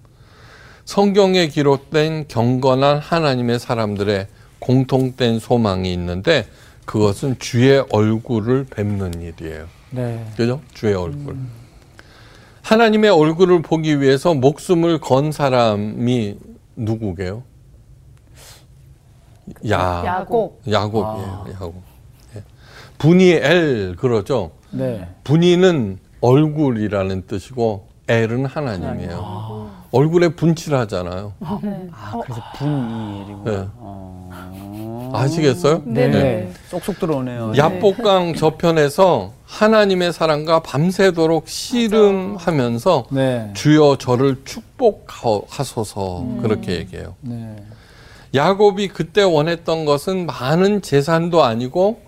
[0.87, 4.27] 성경에 기록된 경건한 하나님의 사람들의
[4.59, 6.47] 공통된 소망이 있는데
[6.87, 9.67] 그것은 주의 얼굴을 뵙는 일이에요.
[9.91, 10.27] 네.
[10.39, 10.63] 그죠?
[10.73, 11.37] 주의 얼굴.
[12.63, 16.39] 하나님의 얼굴을 보기 위해서 목숨을 건 사람이
[16.77, 17.43] 누구게요?
[19.69, 20.63] 야, 야곱.
[20.67, 21.47] 야곱이에요.
[21.53, 21.83] 야곱.
[22.37, 22.43] 예.
[22.97, 24.53] 분이 엘 그러죠.
[24.71, 25.07] 네.
[25.23, 29.71] 분이는 얼굴이라는 뜻이고 엘은 하나님이에요.
[29.93, 31.35] 얼굴에 분칠하잖아요.
[31.41, 31.61] 아,
[32.25, 33.69] 그래서 분이 그리고 네.
[33.77, 35.13] 어.
[35.15, 35.83] 아시겠어요?
[35.85, 36.09] 네.
[36.09, 36.53] 네.
[36.69, 37.53] 쏙쏙 들어오네요.
[37.57, 43.51] 야복강 저편에서 하나님의 사랑과 밤새도록 씨름하면서 네.
[43.55, 47.15] 주여 저를 축복하소서 그렇게 얘기해요.
[47.21, 47.57] 네.
[48.35, 52.01] 야곱이 그때 원했던 것은 많은 재산도 아니고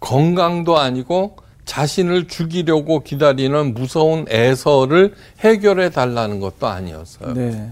[0.00, 1.36] 건강도 아니고
[1.72, 7.32] 자신을 죽이려고 기다리는 무서운 애서를 해결해 달라는 것도 아니었어요.
[7.32, 7.70] 네.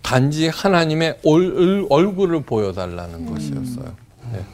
[0.00, 3.96] 단지 하나님의 얼, 얼굴을 보여달라는 것이었어요.
[4.32, 4.44] 네.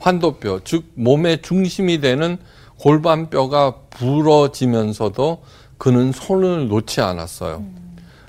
[0.00, 2.36] 환도뼈, 즉 몸의 중심이 되는
[2.78, 5.42] 골반뼈가 부러지면서도
[5.78, 7.64] 그는 손을 놓지 않았어요.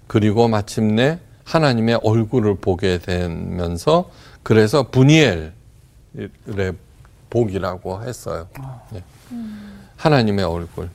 [0.08, 4.10] 그리고 마침내 하나님의 얼굴을 보게 되면서
[4.42, 5.52] 그래서 분이엘의
[7.30, 8.48] 복이라고 했어요.
[8.94, 9.04] 네.
[9.98, 10.90] 하나님의 얼굴.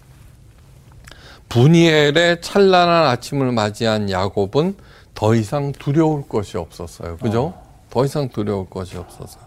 [1.49, 4.77] 분이엘의 찬란한 아침을 맞이한 야곱은
[5.14, 7.16] 더 이상 두려울 것이 없었어요.
[7.18, 7.55] 그죠?
[7.90, 9.44] 더 이상 두려울 것이 없었어요.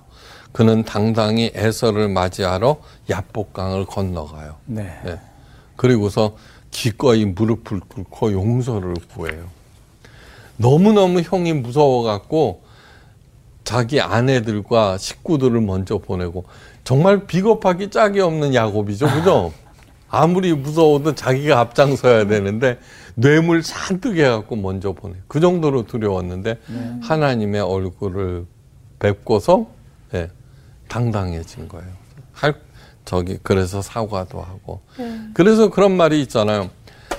[0.54, 2.78] 그는 당당히 에서를 맞이하러
[3.10, 4.56] 야복강을 건너가요.
[4.66, 5.00] 네.
[5.04, 5.20] 네.
[5.76, 6.36] 그리고서
[6.72, 9.46] 기꺼이 무릎을 꿇고 용서를 구해요.
[10.58, 12.64] 너무너무 형이 무서워갖고
[13.64, 16.46] 자기 아내들과 식구들을 먼저 보내고
[16.88, 19.08] 정말 비겁하기 짝이 없는 야곱이죠.
[19.08, 19.52] 그죠?
[20.10, 22.80] 아무리 무서워도 자기가 앞장서야 되는데
[23.14, 25.16] 뇌물 잔뜩 해갖고 먼저 보내.
[25.28, 26.58] 그 정도로 두려웠는데
[27.02, 28.46] 하나님의 얼굴을
[29.00, 29.68] 뵙고서
[30.14, 30.30] 예,
[30.88, 31.90] 당당해진 거예요.
[32.32, 32.56] 할
[33.04, 34.80] 저기 그래서 사과도 하고.
[35.34, 36.70] 그래서 그런 말이 있잖아요.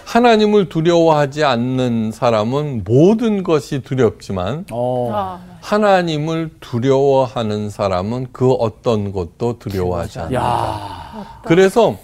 [0.06, 5.38] 하나님을 두려워하지 않는 사람은 모든 것이 두렵지만 어.
[5.58, 10.40] 아, 하나님을 두려워하는 사람은 그 어떤 것도 두려워하지 않는다.
[10.40, 11.40] 야.
[11.44, 11.98] 그래서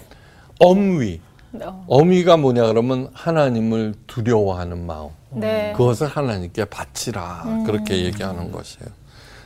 [0.59, 1.21] 엄위.
[1.61, 1.85] 어.
[1.87, 5.09] 어미가 뭐냐 그러면 하나님을 두려워하는 마음.
[5.31, 5.73] 네.
[5.75, 7.63] 그것을 하나님께 바치라.
[7.65, 8.89] 그렇게 얘기하는 것이에요.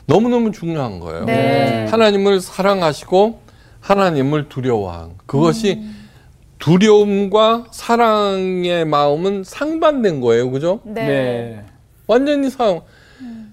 [0.06, 1.26] 너무너무 중요한 거예요.
[1.26, 1.86] 네.
[1.89, 3.39] 하나님을 사랑하시고
[3.80, 5.84] 하나님을 두려워한 그것이
[6.58, 10.52] 두려움과 사랑의 마음은 상반된 거예요.
[10.52, 10.82] 그죠?
[10.84, 11.06] 네.
[11.06, 11.65] 네.
[12.08, 12.82] 완전히 사,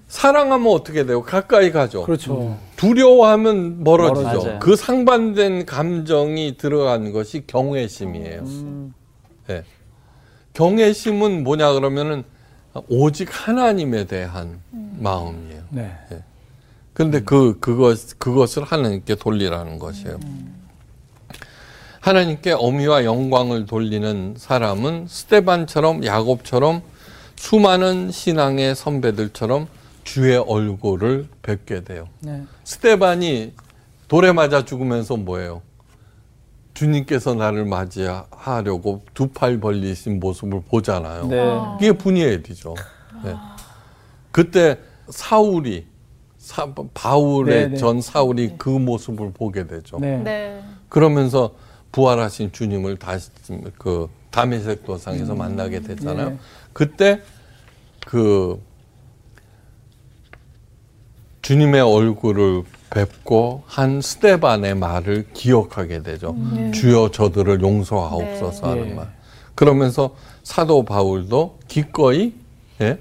[0.07, 1.21] 사랑하면 어떻게 돼요?
[1.21, 2.03] 가까이 가죠.
[2.03, 2.57] 그렇죠.
[2.77, 4.27] 두려워하면 멀어지죠.
[4.27, 4.59] 멀어져요.
[4.59, 8.41] 그 상반된 감정이 들어간 것이 경외심이에요.
[8.41, 8.93] 음.
[9.47, 9.63] 네.
[10.53, 12.23] 경외심은 뭐냐 그러면은
[12.87, 15.63] 오직 하나님에 대한 마음이에요.
[15.69, 15.91] 네.
[16.93, 20.19] 근데 그 그것 그것을 하나님께 돌리라는 것이에요.
[21.99, 26.81] 하나님께 어미와 영광을 돌리는 사람은 스테반처럼 야곱처럼
[27.35, 29.67] 수많은 신앙의 선배들처럼
[30.07, 32.07] 주의 얼굴을 뵙게 돼요.
[32.21, 32.43] 네.
[32.63, 33.53] 스테반이
[34.07, 35.61] 돌에 맞아 죽으면서 뭐예요?
[36.73, 41.27] 주님께서 나를 맞이하려고 두 팔 벌리신 모습을 보잖아요.
[41.27, 41.59] 네.
[41.77, 42.75] 이게 분이엘이죠.
[43.25, 43.35] 네.
[44.31, 45.87] 그때 사울이
[46.37, 47.77] 사- 바울의 네, 네.
[47.77, 49.99] 전 사울이 그 모습을 보게 되죠.
[49.99, 50.17] 네.
[50.23, 50.63] 네.
[50.87, 51.53] 그러면서
[51.91, 53.29] 부활하신 주님을 다시
[53.77, 56.29] 그 다메섹 도상에서 만나게 됐잖아요.
[56.29, 56.37] 네.
[56.71, 57.21] 그때
[58.05, 58.61] 그
[61.41, 66.35] 주님의 얼굴을 뵙고 한 스테반의 말을 기억하게 되죠.
[66.73, 68.93] 주여 저들을 용서하옵소서 하는 네.
[68.93, 69.13] 말.
[69.55, 72.33] 그러면서 사도 바울도 기꺼이
[72.81, 72.99] 예?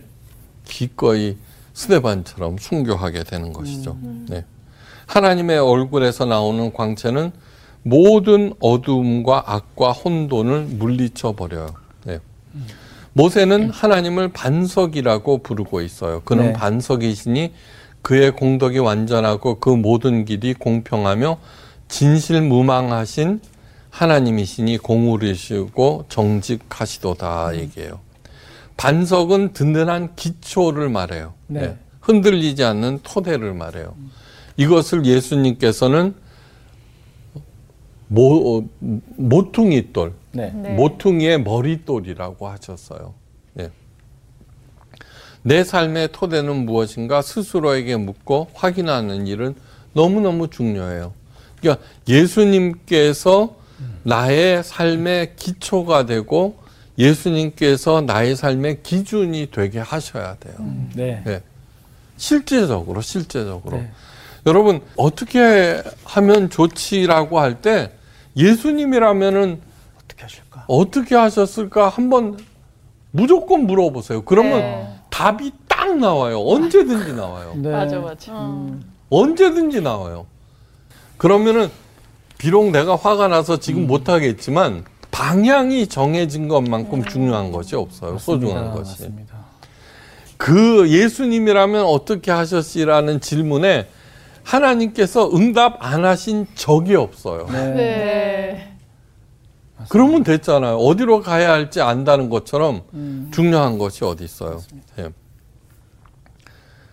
[0.65, 1.37] 기꺼이
[1.75, 3.97] 스테반처럼 순교하게 되는 것이죠.
[4.29, 4.45] 네.
[5.07, 7.31] 하나님의 얼굴에서 나오는 광채는
[7.83, 11.69] 모든 어두움과 악과 혼돈을 물리쳐 버려요.
[12.05, 12.19] 네.
[13.13, 16.23] 모세는 하나님을 반석이라고 부르고 있어요.
[16.25, 16.53] 그는 네.
[16.55, 17.53] 반석이시니
[18.07, 21.39] 그의 공덕이 완전하고 그 모든 길이 공평하며
[21.89, 23.41] 진실 무망하신
[23.91, 27.99] 하나님이시니 공의이시고 정직하시도다 얘기해요.
[28.77, 31.35] 반석은 든든한 기초를 말해요.
[31.49, 31.61] 네.
[31.63, 31.79] 네.
[32.01, 33.97] 흔들리지 않는 토대를 말해요.
[34.57, 36.15] 이것을 예수님께서는
[38.07, 38.65] 모, 어,
[39.17, 40.53] 모퉁이돌, 네.
[40.55, 40.75] 네.
[40.75, 43.15] 모퉁이의 머리돌이라고 하셨어요.
[45.47, 45.49] 예.
[45.49, 49.55] 내 삶의 토대는 무엇인가 스스로에게 묻고 확인하는 일은
[49.93, 51.13] 너무너무 중요해요.
[51.61, 53.55] 그러니까 예수님께서
[54.03, 56.57] 나의 삶의 기초가 되고
[56.99, 60.55] 예수님께서 나의 삶의 기준이 되게 하셔야 돼요.
[60.95, 61.23] 네.
[61.25, 61.43] 네.
[62.17, 63.77] 실제적으로, 실제적으로.
[63.79, 63.91] 네.
[64.47, 67.93] 여러분, 어떻게 하면 좋지라고 할 때
[68.37, 69.61] 예수님이라면은
[69.99, 70.65] 어떻게 하실까?
[70.69, 72.39] 어떻게 하셨을까 한번
[73.11, 74.23] 무조건 물어보세요.
[74.25, 74.96] 그러면 네.
[75.17, 76.41] 답이 딱 나와요.
[76.41, 77.55] 언제든지 나와요.
[77.57, 77.71] 네.
[77.71, 78.33] 맞아, 맞아.
[79.09, 80.27] 언제든지 나와요.
[81.17, 81.71] 그러면은
[82.37, 83.87] 비록 내가 화가 나서 지금 음.
[83.87, 88.19] 못 하겠지만 방향이 정해진 것만큼 중요한 것이 없어요.
[88.19, 88.79] 소중한 맞습니다.
[88.79, 88.91] 것이.
[89.05, 89.37] 맞습니다.
[90.37, 93.89] 그 예수님이라면 어떻게 하셨지라는 질문에
[94.43, 97.47] 하나님께서 응답 안 하신 적이 없어요.
[97.51, 98.66] 네.
[99.89, 100.77] 그러면 됐잖아요.
[100.77, 103.31] 어디로 가야 할지 안다는 것처럼 음.
[103.33, 104.63] 중요한 것이 어디 있어요.
[104.99, 105.11] 예.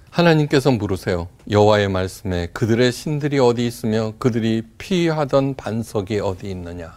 [0.09, 1.27] 하나님께서 물으세요.
[1.49, 6.93] 여호와의 말씀에 그들의 신들이 어디 있으며 그들이 피하던 반석이 어디 있느냐.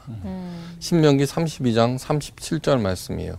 [0.80, 3.38] 신명기 32장 37절 말씀이에요.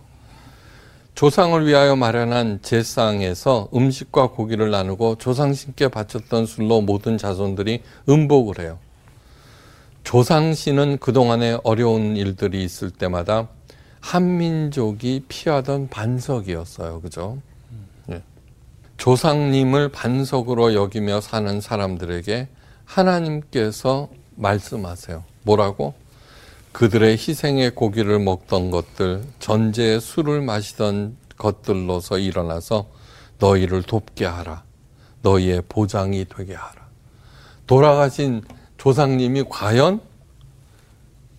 [1.14, 8.78] 조상을 위하여 마련한 제상에서 음식과 고기를 나누고 조상신께 바쳤던 술로 모든 자손들이 음복을 해요.
[10.08, 13.48] 조상신은 그동안에 어려운 일들이 있을 때마다
[14.00, 17.02] 한민족이 피하던 반석이었어요.
[17.02, 17.36] 그죠?
[18.10, 18.22] 예.
[18.96, 22.48] 조상님을 반석으로 여기며 사는 사람들에게
[22.86, 25.24] 하나님께서 말씀하세요.
[25.42, 25.92] 뭐라고?
[26.72, 32.86] 그들의 희생의 고기를 먹던 것들, 전제의 술을 마시던 것들로서 일어나서
[33.40, 34.62] 너희를 돕게 하라.
[35.20, 36.88] 너희의 보장이 되게 하라.
[37.66, 38.42] 돌아가신
[38.78, 40.00] 조상님이 과연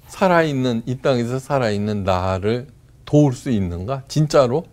[0.07, 2.67] 살아있는, 이 땅에서 살아있는 나를
[3.05, 4.03] 도울 수 있는가?
[4.07, 4.65] 진짜로?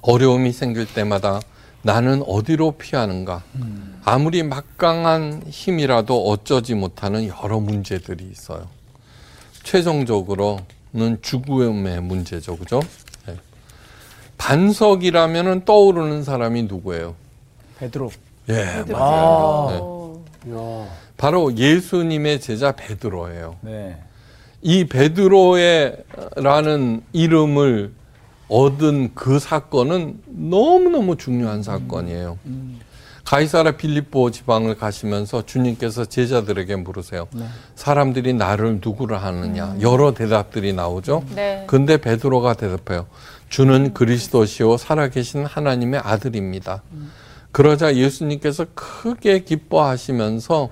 [0.00, 1.40] 어려움이 생길 때마다
[1.82, 3.42] 나는 어디로 피하는가?
[4.04, 8.66] 아무리 막강한 힘이라도 어쩌지 못하는 여러 문제들이 있어요.
[9.62, 12.56] 최종적으로는 죽음의 문제죠.
[12.56, 12.80] 그죠?
[13.26, 13.36] 네.
[14.38, 17.14] 반석이라면 떠오르는 사람이 누구예요?
[17.78, 18.10] 베드로.
[18.48, 18.84] 예, 아.
[18.90, 19.70] 맞아요.
[19.70, 20.01] 네.
[20.50, 20.86] 야.
[21.16, 23.56] 바로 예수님의 제자 베드로예요.
[23.62, 23.96] 네.
[24.60, 26.02] 이 베드로의라는
[27.12, 27.92] 이름을
[28.48, 32.38] 얻은 그 사건은 너무너무 중요한 사건이에요.
[33.24, 37.28] 가이사라 빌립보 지방을 가시면서 주님께서 제자들에게 물으세요.
[37.76, 39.76] 사람들이 나를 누구를 하느냐?
[39.80, 41.24] 여러 대답들이 나오죠.
[41.34, 41.64] 네.
[41.66, 43.06] 근데 베드로가 대답해요.
[43.48, 46.82] 주는 그리스도시요 살아계신 하나님의 아들입니다.
[47.52, 50.70] 그러자 예수님께서 크게 기뻐하시면서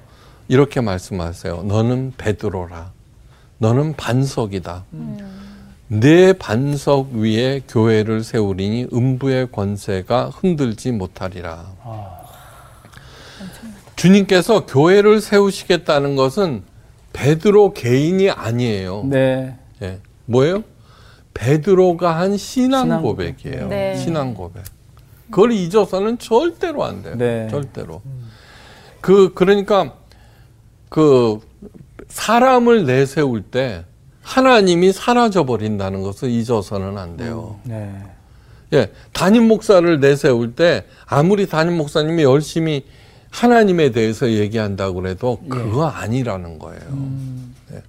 [0.48, 1.62] 이렇게 말씀하세요.
[1.64, 2.92] 너는 베드로라.
[3.58, 4.84] 너는 반석이다.
[5.88, 11.66] 내 반석 위에 교회를 세우리니 음부의 권세가 흔들지 못하리라.
[13.96, 16.62] 주님께서 교회를 세우시겠다는 것은
[17.12, 19.04] 베드로 개인이 아니에요.
[19.04, 19.56] 네.
[19.82, 19.98] 예.
[20.24, 20.62] 뭐예요?
[21.34, 23.68] 베드로가 한 신앙 신앙 고백이에요.
[23.68, 23.96] 네.
[23.96, 24.62] 신앙 고백.
[25.30, 27.14] 그걸 잊어서는 절대로 안 돼요.
[27.16, 27.48] 네.
[27.50, 28.02] 절대로.
[29.00, 29.94] 그 그러니까
[30.88, 31.40] 그
[32.08, 33.84] 사람을 내세울 때
[34.22, 37.58] 하나님이 사라져 버린다는 것을 잊어서는 안 돼요.
[37.64, 37.92] 네.
[38.72, 42.84] 예, 담임 목사를 내세울 때 아무리 담임 목사님이 열심히
[43.30, 46.80] 하나님에 대해서 얘기한다고 그래도 그거 아니라는 거예요.
[47.72, 47.82] 예.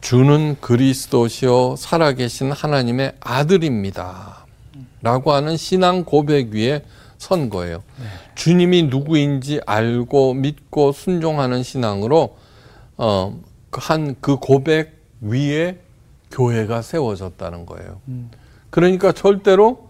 [0.00, 4.33] 주는 그리스도시요 살아계신 하나님의 아들입니다.
[5.04, 6.82] 라고 하는 신앙 고백 위에
[7.18, 7.82] 선 거예요.
[8.34, 12.36] 주님이 누구인지 알고 믿고 순종하는 신앙으로
[12.96, 13.38] 어,
[13.70, 15.78] 한 그 고백 위에
[16.30, 18.00] 교회가 세워졌다는 거예요.
[18.70, 19.88] 그러니까 절대로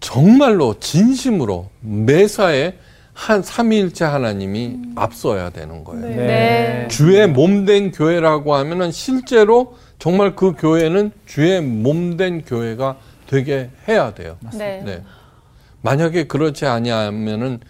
[0.00, 2.74] 정말로 진심으로 매사에
[3.14, 6.06] 한 삼위일체 하나님이 앞서야 되는 거예요.
[6.06, 6.88] 네.
[6.90, 12.96] 주의 몸된 교회라고 하면은 실제로 정말 그 교회는 주의 몸된 교회가
[13.32, 14.36] 되게 해야 돼요.
[14.52, 14.82] 네.
[14.84, 15.02] 네.
[15.80, 17.60] 만약에 그렇지 아니하면은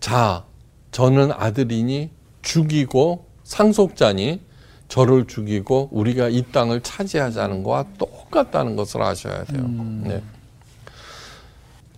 [0.00, 0.44] 자
[0.90, 2.10] 저는 아들이니
[2.42, 4.40] 죽이고 상속자니
[4.88, 9.68] 저를 죽이고 우리가 이 땅을 차지하자는 거와 똑같다는 것을 아셔야 돼요.
[10.02, 10.20] 네.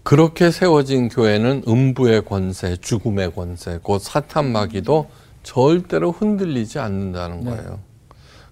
[0.02, 5.08] 그렇게 세워진 교회는 음부의 권세, 죽음의 권세, 곧 사탄 마귀도
[5.42, 7.80] 절대로 흔들리지 않는다는 거예요.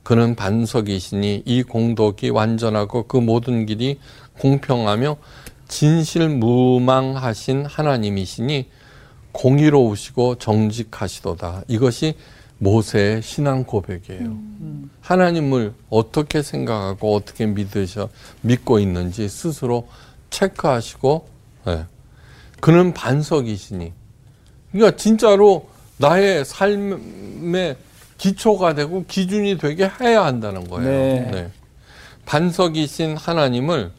[0.07, 3.99] 그는 반석이시니 이 공덕이 완전하고 그 모든 길이
[4.38, 5.16] 공평하며
[5.66, 8.71] 진실무망하신 하나님이시니
[9.33, 11.62] 공의로우시고 정직하시도다.
[11.66, 12.14] 이것이
[12.59, 14.39] 모세의 신앙 고백이에요.
[15.01, 18.09] 하나님을 어떻게 생각하고 어떻게 믿으셔
[18.43, 19.89] 믿고 있는지 스스로
[20.30, 21.26] 체크하시고
[21.66, 21.87] 예.
[22.61, 23.93] 그는 반석이시니
[24.70, 27.76] 그러니까 진짜로 나의 삶의
[28.19, 30.89] 기초가 되고 기준이 되게 해야 한다는 거예요.
[30.89, 31.31] 네.
[31.31, 31.51] 네.
[32.25, 33.93] 반석이신 하나님을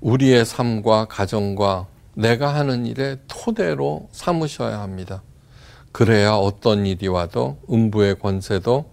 [0.00, 5.22] 우리의 삶과 가정과 내가 하는 일의 토대로 삼으셔야 합니다.
[5.92, 8.90] 그래야 어떤 일이 와도 음부의 권세도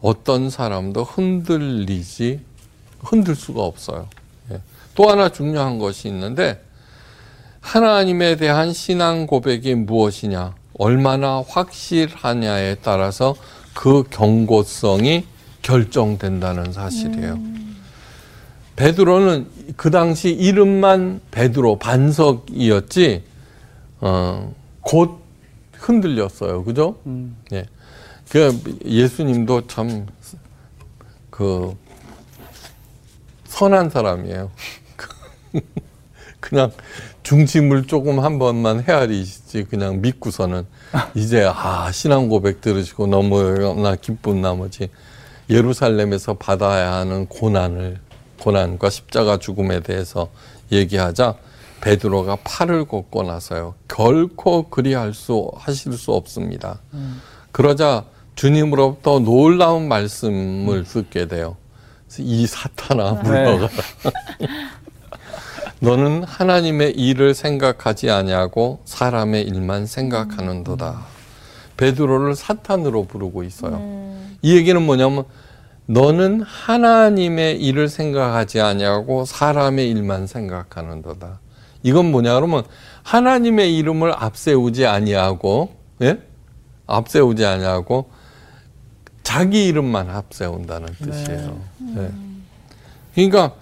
[0.00, 2.40] 어떤 사람도 흔들리지
[3.00, 4.08] 흔들 수가 없어요.
[4.50, 4.60] 예.
[4.94, 6.64] 또 하나 중요한 것이 있는데
[7.60, 13.34] 하나님에 대한 신앙 고백이 무엇이냐, 얼마나 확실하냐에 따라서
[13.74, 15.26] 그 경고성이
[15.62, 17.38] 결정된다는 사실이에요.
[18.76, 19.46] 베드로는
[19.76, 23.24] 그 당시 이름만 베드로 반석이었지
[24.00, 25.20] 어, 곧
[25.72, 26.64] 흔들렸어요.
[26.64, 26.96] 그죠?
[27.52, 27.66] 예.
[28.28, 30.06] 그 예수님도 참
[31.40, 31.74] 그
[33.46, 34.50] 선한 사람이에요.
[36.38, 36.70] 그냥
[37.22, 40.66] 중심을 조금 한 번만 헤아리시지 그냥 믿고서는
[41.14, 44.88] 이제 아 신앙 고백 들으시고 너무나 기쁜 나머지
[45.48, 47.98] 예루살렘에서 받아야 하는 고난을
[48.40, 50.28] 고난과 십자가 죽음에 대해서
[50.72, 51.34] 얘기하자
[51.82, 56.80] 베드로가 팔을 걷고 나서요 결코 그리할 수 하실 수 없습니다.
[57.52, 58.04] 그러자
[58.34, 61.56] 주님으로부터 놀라운 말씀을 듣게 돼요.
[62.18, 63.68] 이 사탄아 물러가라.
[65.80, 71.06] 너는 하나님의 일을 생각하지 아니하고 사람의 일만 생각하는도다.
[71.78, 73.80] 베드로를 사탄으로 부르고 있어요.
[74.42, 75.24] 이 얘기는 뭐냐면
[75.86, 81.40] 너는 하나님의 일을 생각하지 아니하고 사람의 일만 생각하는도다.
[81.82, 82.64] 이건 뭐냐 그러면
[83.02, 86.18] 하나님의 이름을 앞세우지 아니하고 예?
[86.86, 88.10] 앞세우지 아니하고
[89.22, 91.60] 자기 이름만 앞세운다는 뜻이에요.
[91.78, 92.10] 네.
[93.14, 93.54] 그러니까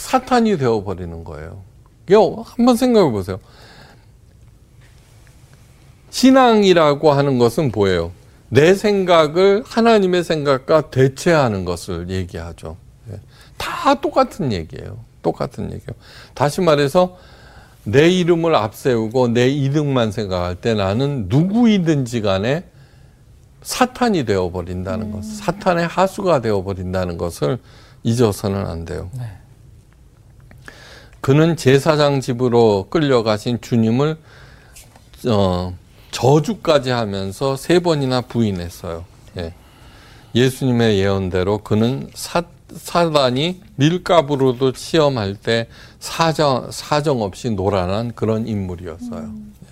[0.00, 1.62] 사탄이 되어 버리는 거예요.
[2.44, 3.38] 한번 생각해 보세요.
[6.10, 8.12] 신앙이라고 하는 것은 뭐예요?
[8.48, 12.76] 내 생각을 하나님의 생각과 대체하는 것을 얘기하죠.
[13.10, 13.20] 예.
[13.56, 14.98] 다 똑같은 얘기예요.
[15.22, 15.90] 똑같은 얘기예요.
[16.34, 17.18] 다시 말해서
[17.82, 22.64] 내 이름을 앞세우고 내 이득만 생각할 때 나는 누구이든지 간에
[23.62, 27.58] 사탄이 되어버린다는 것, 사탄의 하수가 되어버린다는 것을
[28.04, 29.10] 잊어서는 안 돼요.
[31.26, 34.16] 그는 제사장 집으로 끌려가신 주님을
[35.26, 35.76] 어,
[36.12, 39.04] 저주까지 하면서 세 번이나 부인했어요.
[39.36, 39.52] 예.
[40.36, 45.66] 예수님의 예언대로 그는 사, 사단이 밀가부로도 시험할 때
[45.98, 49.24] 사정, 사정 없이 노란한 그런 인물이었어요.
[49.64, 49.68] 예.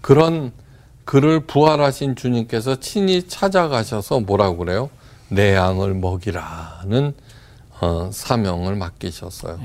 [0.00, 0.52] 그런
[1.04, 4.90] 그를 부활하신 주님께서 친히 찾아가셔서 뭐라고 그래요?
[5.28, 7.14] 내 양을 먹이라는
[7.80, 9.58] 어, 사명을 맡기셨어요.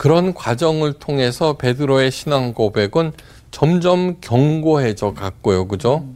[0.00, 3.12] 그런 과정을 통해서 베드로의 신앙 고백은
[3.50, 5.68] 점점 견고해져 갔고요.
[5.68, 6.06] 그죠?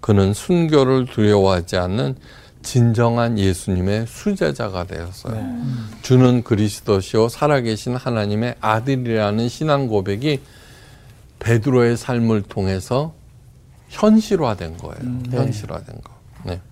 [0.00, 2.16] 그는 순교를 두려워하지 않는
[2.62, 5.36] 진정한 예수님의 수제자가 되었어요.
[6.00, 10.40] 주는 그리스도시요 살아계신 하나님의 아들이라는 신앙 고백이
[11.38, 13.12] 베드로의 삶을 통해서
[13.90, 15.18] 현실화된 거예요.
[15.30, 16.14] 현실화된 거.
[16.44, 16.62] 네.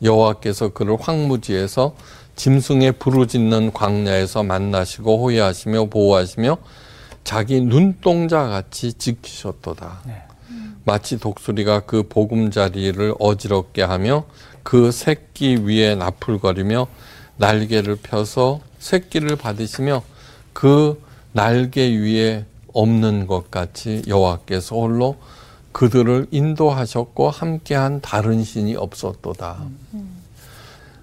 [0.00, 1.96] 여호와께서 그를 황무지에서
[2.36, 6.58] 짐승의 부르짖는 광야에서 만나시고 호위하시며 보호하시며
[7.24, 10.02] 자기 눈동자 같이 지키셨도다.
[10.84, 14.24] 마치 독수리가 그 보금자리를 어지럽게 하며
[14.62, 16.86] 그 새끼 위에 나풀거리며
[17.36, 20.02] 날개를 펴서 새끼를 받으시며
[20.52, 21.00] 그
[21.32, 25.16] 날개 위에 없는 것 같이 여호와께서 홀로
[25.72, 29.64] 그들을 인도하셨고 함께한 다른 신이 없었도다.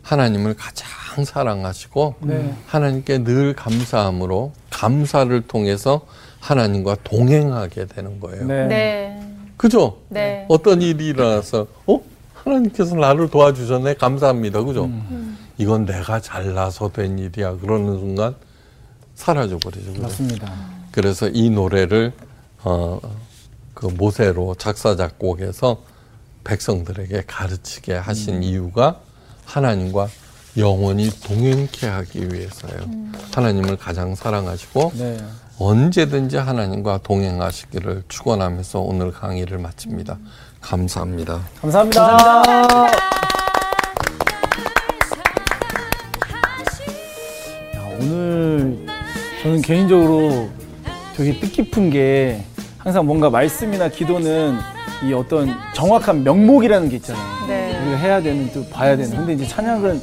[0.10, 0.88] 하나님을 가장
[1.24, 2.56] 사랑하시고 네.
[2.66, 6.08] 하나님께 늘 감사함으로 감사를 통해서
[6.40, 8.46] 하나님과 동행하게 되는 거예요.
[8.46, 8.66] 네.
[8.66, 9.24] 네.
[9.56, 9.98] 그죠?
[10.10, 10.48] 네.
[10.50, 12.02] 어떤 일이 일어나서 어
[12.34, 14.64] 하나님께서 나를 도와주셨네 감사합니다.
[14.64, 14.90] 그죠?
[15.60, 17.58] 이건 내가 잘나서 된 일이야.
[17.58, 18.36] 그러는 순간
[19.14, 19.92] 사라져 버리죠.
[19.92, 20.02] 그죠?
[20.02, 20.52] 맞습니다.
[20.92, 22.14] 그래서 이 노래를
[22.64, 23.00] 어,
[23.76, 25.84] 그 모세로 작사 작곡해서
[26.46, 29.02] 백성들에게 가르치게 하신 이유가
[29.50, 30.08] 하나님과
[30.58, 32.80] 영원히 동행케 하기 위해서예요.
[33.34, 35.18] 하나님을 가장 사랑하시고 네.
[35.58, 40.18] 언제든지 하나님과 동행하시기를 축원하면서 오늘 강의를 마칩니다.
[40.62, 41.42] 감사합니다.
[41.62, 42.02] 감사합니다.
[47.76, 48.86] 야, 오늘
[49.42, 50.50] 저는 개인적으로
[51.16, 52.44] 되게 뜻깊은 게
[52.78, 54.58] 항상 뭔가 말씀이나 기도는
[55.04, 57.48] 이 어떤 정확한 명목이라는 게 있잖아요.
[57.48, 57.59] 네.
[58.00, 59.16] 해야 되는 또 봐야 되는.
[59.16, 60.02] 근데 이제 찬양은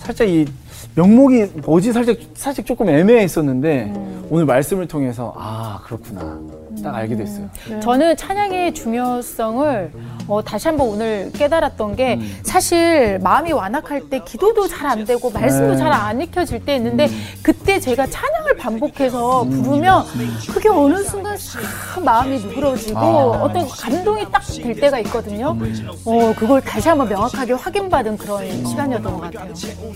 [0.00, 0.46] 살짝 이
[0.94, 3.92] 명목이 뭐지 살짝 살짝 조금 애매했었는데
[4.30, 6.38] 오늘 말씀을 통해서 아 그렇구나
[6.82, 7.48] 딱 알게 됐어요.
[7.80, 9.92] 저는 찬양의 중요성을
[10.26, 15.72] 어, 다시 한번 오늘 깨달았던 게 사실 마음이 완악할 때 기도도 잘 안 되고 말씀도
[15.72, 15.76] 네.
[15.76, 17.08] 잘안 익혀질 때 있는데
[17.42, 20.04] 그때 제가 찬양을 반복해서 부르면
[20.52, 25.56] 그게 어느 순간 싹 마음이 누그러지고 어떤 감동이 딱 될 때가 있거든요.
[26.04, 29.52] 어, 그걸 다시 한번 명확하게 확인받은 그런 시간이었던 것 같아요.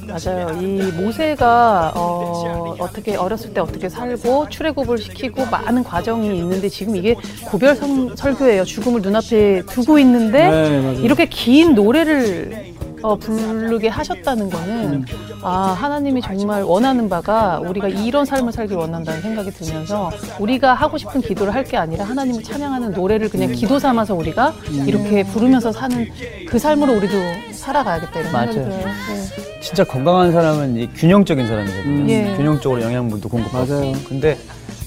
[0.06, 0.62] 맞아요.
[0.62, 7.14] 이 모세가 어, 어떻게 어렸을 때 어떻게 살고 출애굽을 시키고 많은 과정이 있는데 지금 이게
[7.46, 8.64] 고별 성- 설교예요.
[8.64, 10.92] 죽음을 눈앞에 두고 있는데 네, 맞아요.
[11.00, 15.04] 이렇게 긴 노래를 어, 부르게 하셨다는 거는
[15.42, 20.10] 아 하나님이 정말 원하는 바가 우리가 이런 삶을 살길 원한다는 생각이 들면서
[20.40, 24.54] 우리가 하고 싶은 기도를 할 게 아니라 하나님을 찬양하는 노래를 그냥 기도 삼아서 우리가
[24.86, 26.08] 이렇게 부르면서 사는
[26.48, 27.14] 그 삶으로 우리도
[27.52, 28.70] 살아가야겠다 이런 생각이 맞아요.
[28.70, 28.86] 들어요.
[28.86, 29.45] 네.
[29.66, 31.84] 진짜 건강한 사람은 이 균형적인 사람이거든요.
[32.04, 32.06] 음.
[32.08, 32.34] 예.
[32.36, 33.66] 균형적으로 영양분도 공급하고.
[33.66, 33.92] 맞아요.
[34.08, 34.38] 근데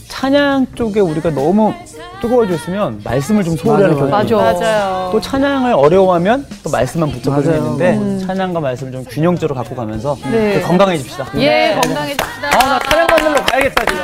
[0.08, 1.74] 찬양 쪽에 우리가 너무
[2.22, 3.98] 뜨거워졌으면 말씀을 좀 소홀히 하는.
[3.98, 4.24] 경우가 맞아.
[4.26, 4.40] 있어요.
[4.62, 5.10] 맞아요.
[5.12, 7.42] 또 찬양을 어려워하면 또 말씀만 붙잡고.
[7.42, 8.24] 있는데 음.
[8.26, 10.62] 찬양과 말씀을 좀 균형적으로 갖고 가면서 네.
[10.62, 11.28] 건강해집시다.
[11.36, 12.48] 예, 건강해집시다.
[12.48, 14.04] 아, 나 찬양 만들러 가야겠다, 지금.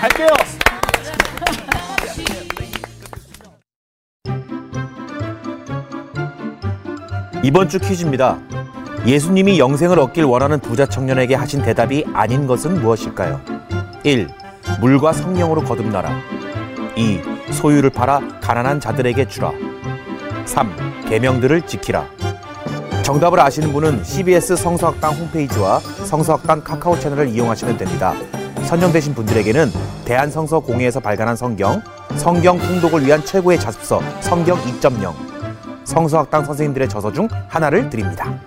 [0.00, 0.28] 갈게요.
[7.42, 8.38] 이번 주 퀴즈입니다.
[9.06, 13.38] 예수님이 영생을 얻길 원하는 부자 청년에게 하신 대답이 아닌 것은 무엇일까요?
[14.02, 14.28] 1.
[14.80, 16.10] 물과 성령으로 거듭나라.
[16.96, 17.20] 2.
[17.52, 19.52] 소유를 팔아 가난한 자들에게 주라.
[20.46, 20.74] 3.
[21.06, 22.06] 계명들을 지키라.
[23.02, 28.14] 정답을 아시는 분은 CBS 성서학당 홈페이지와 성서학당 카카오 채널을 이용하시면 됩니다.
[28.64, 29.70] 선정되신 분들에게는
[30.06, 31.82] 대한성서공회에서 발간한 성경,
[32.16, 35.12] 성경 통독을 위한 최고의 자습서 성경 2.0,
[35.84, 38.40] 성서학당 선생님들의 저서 중 하나를 드립니다.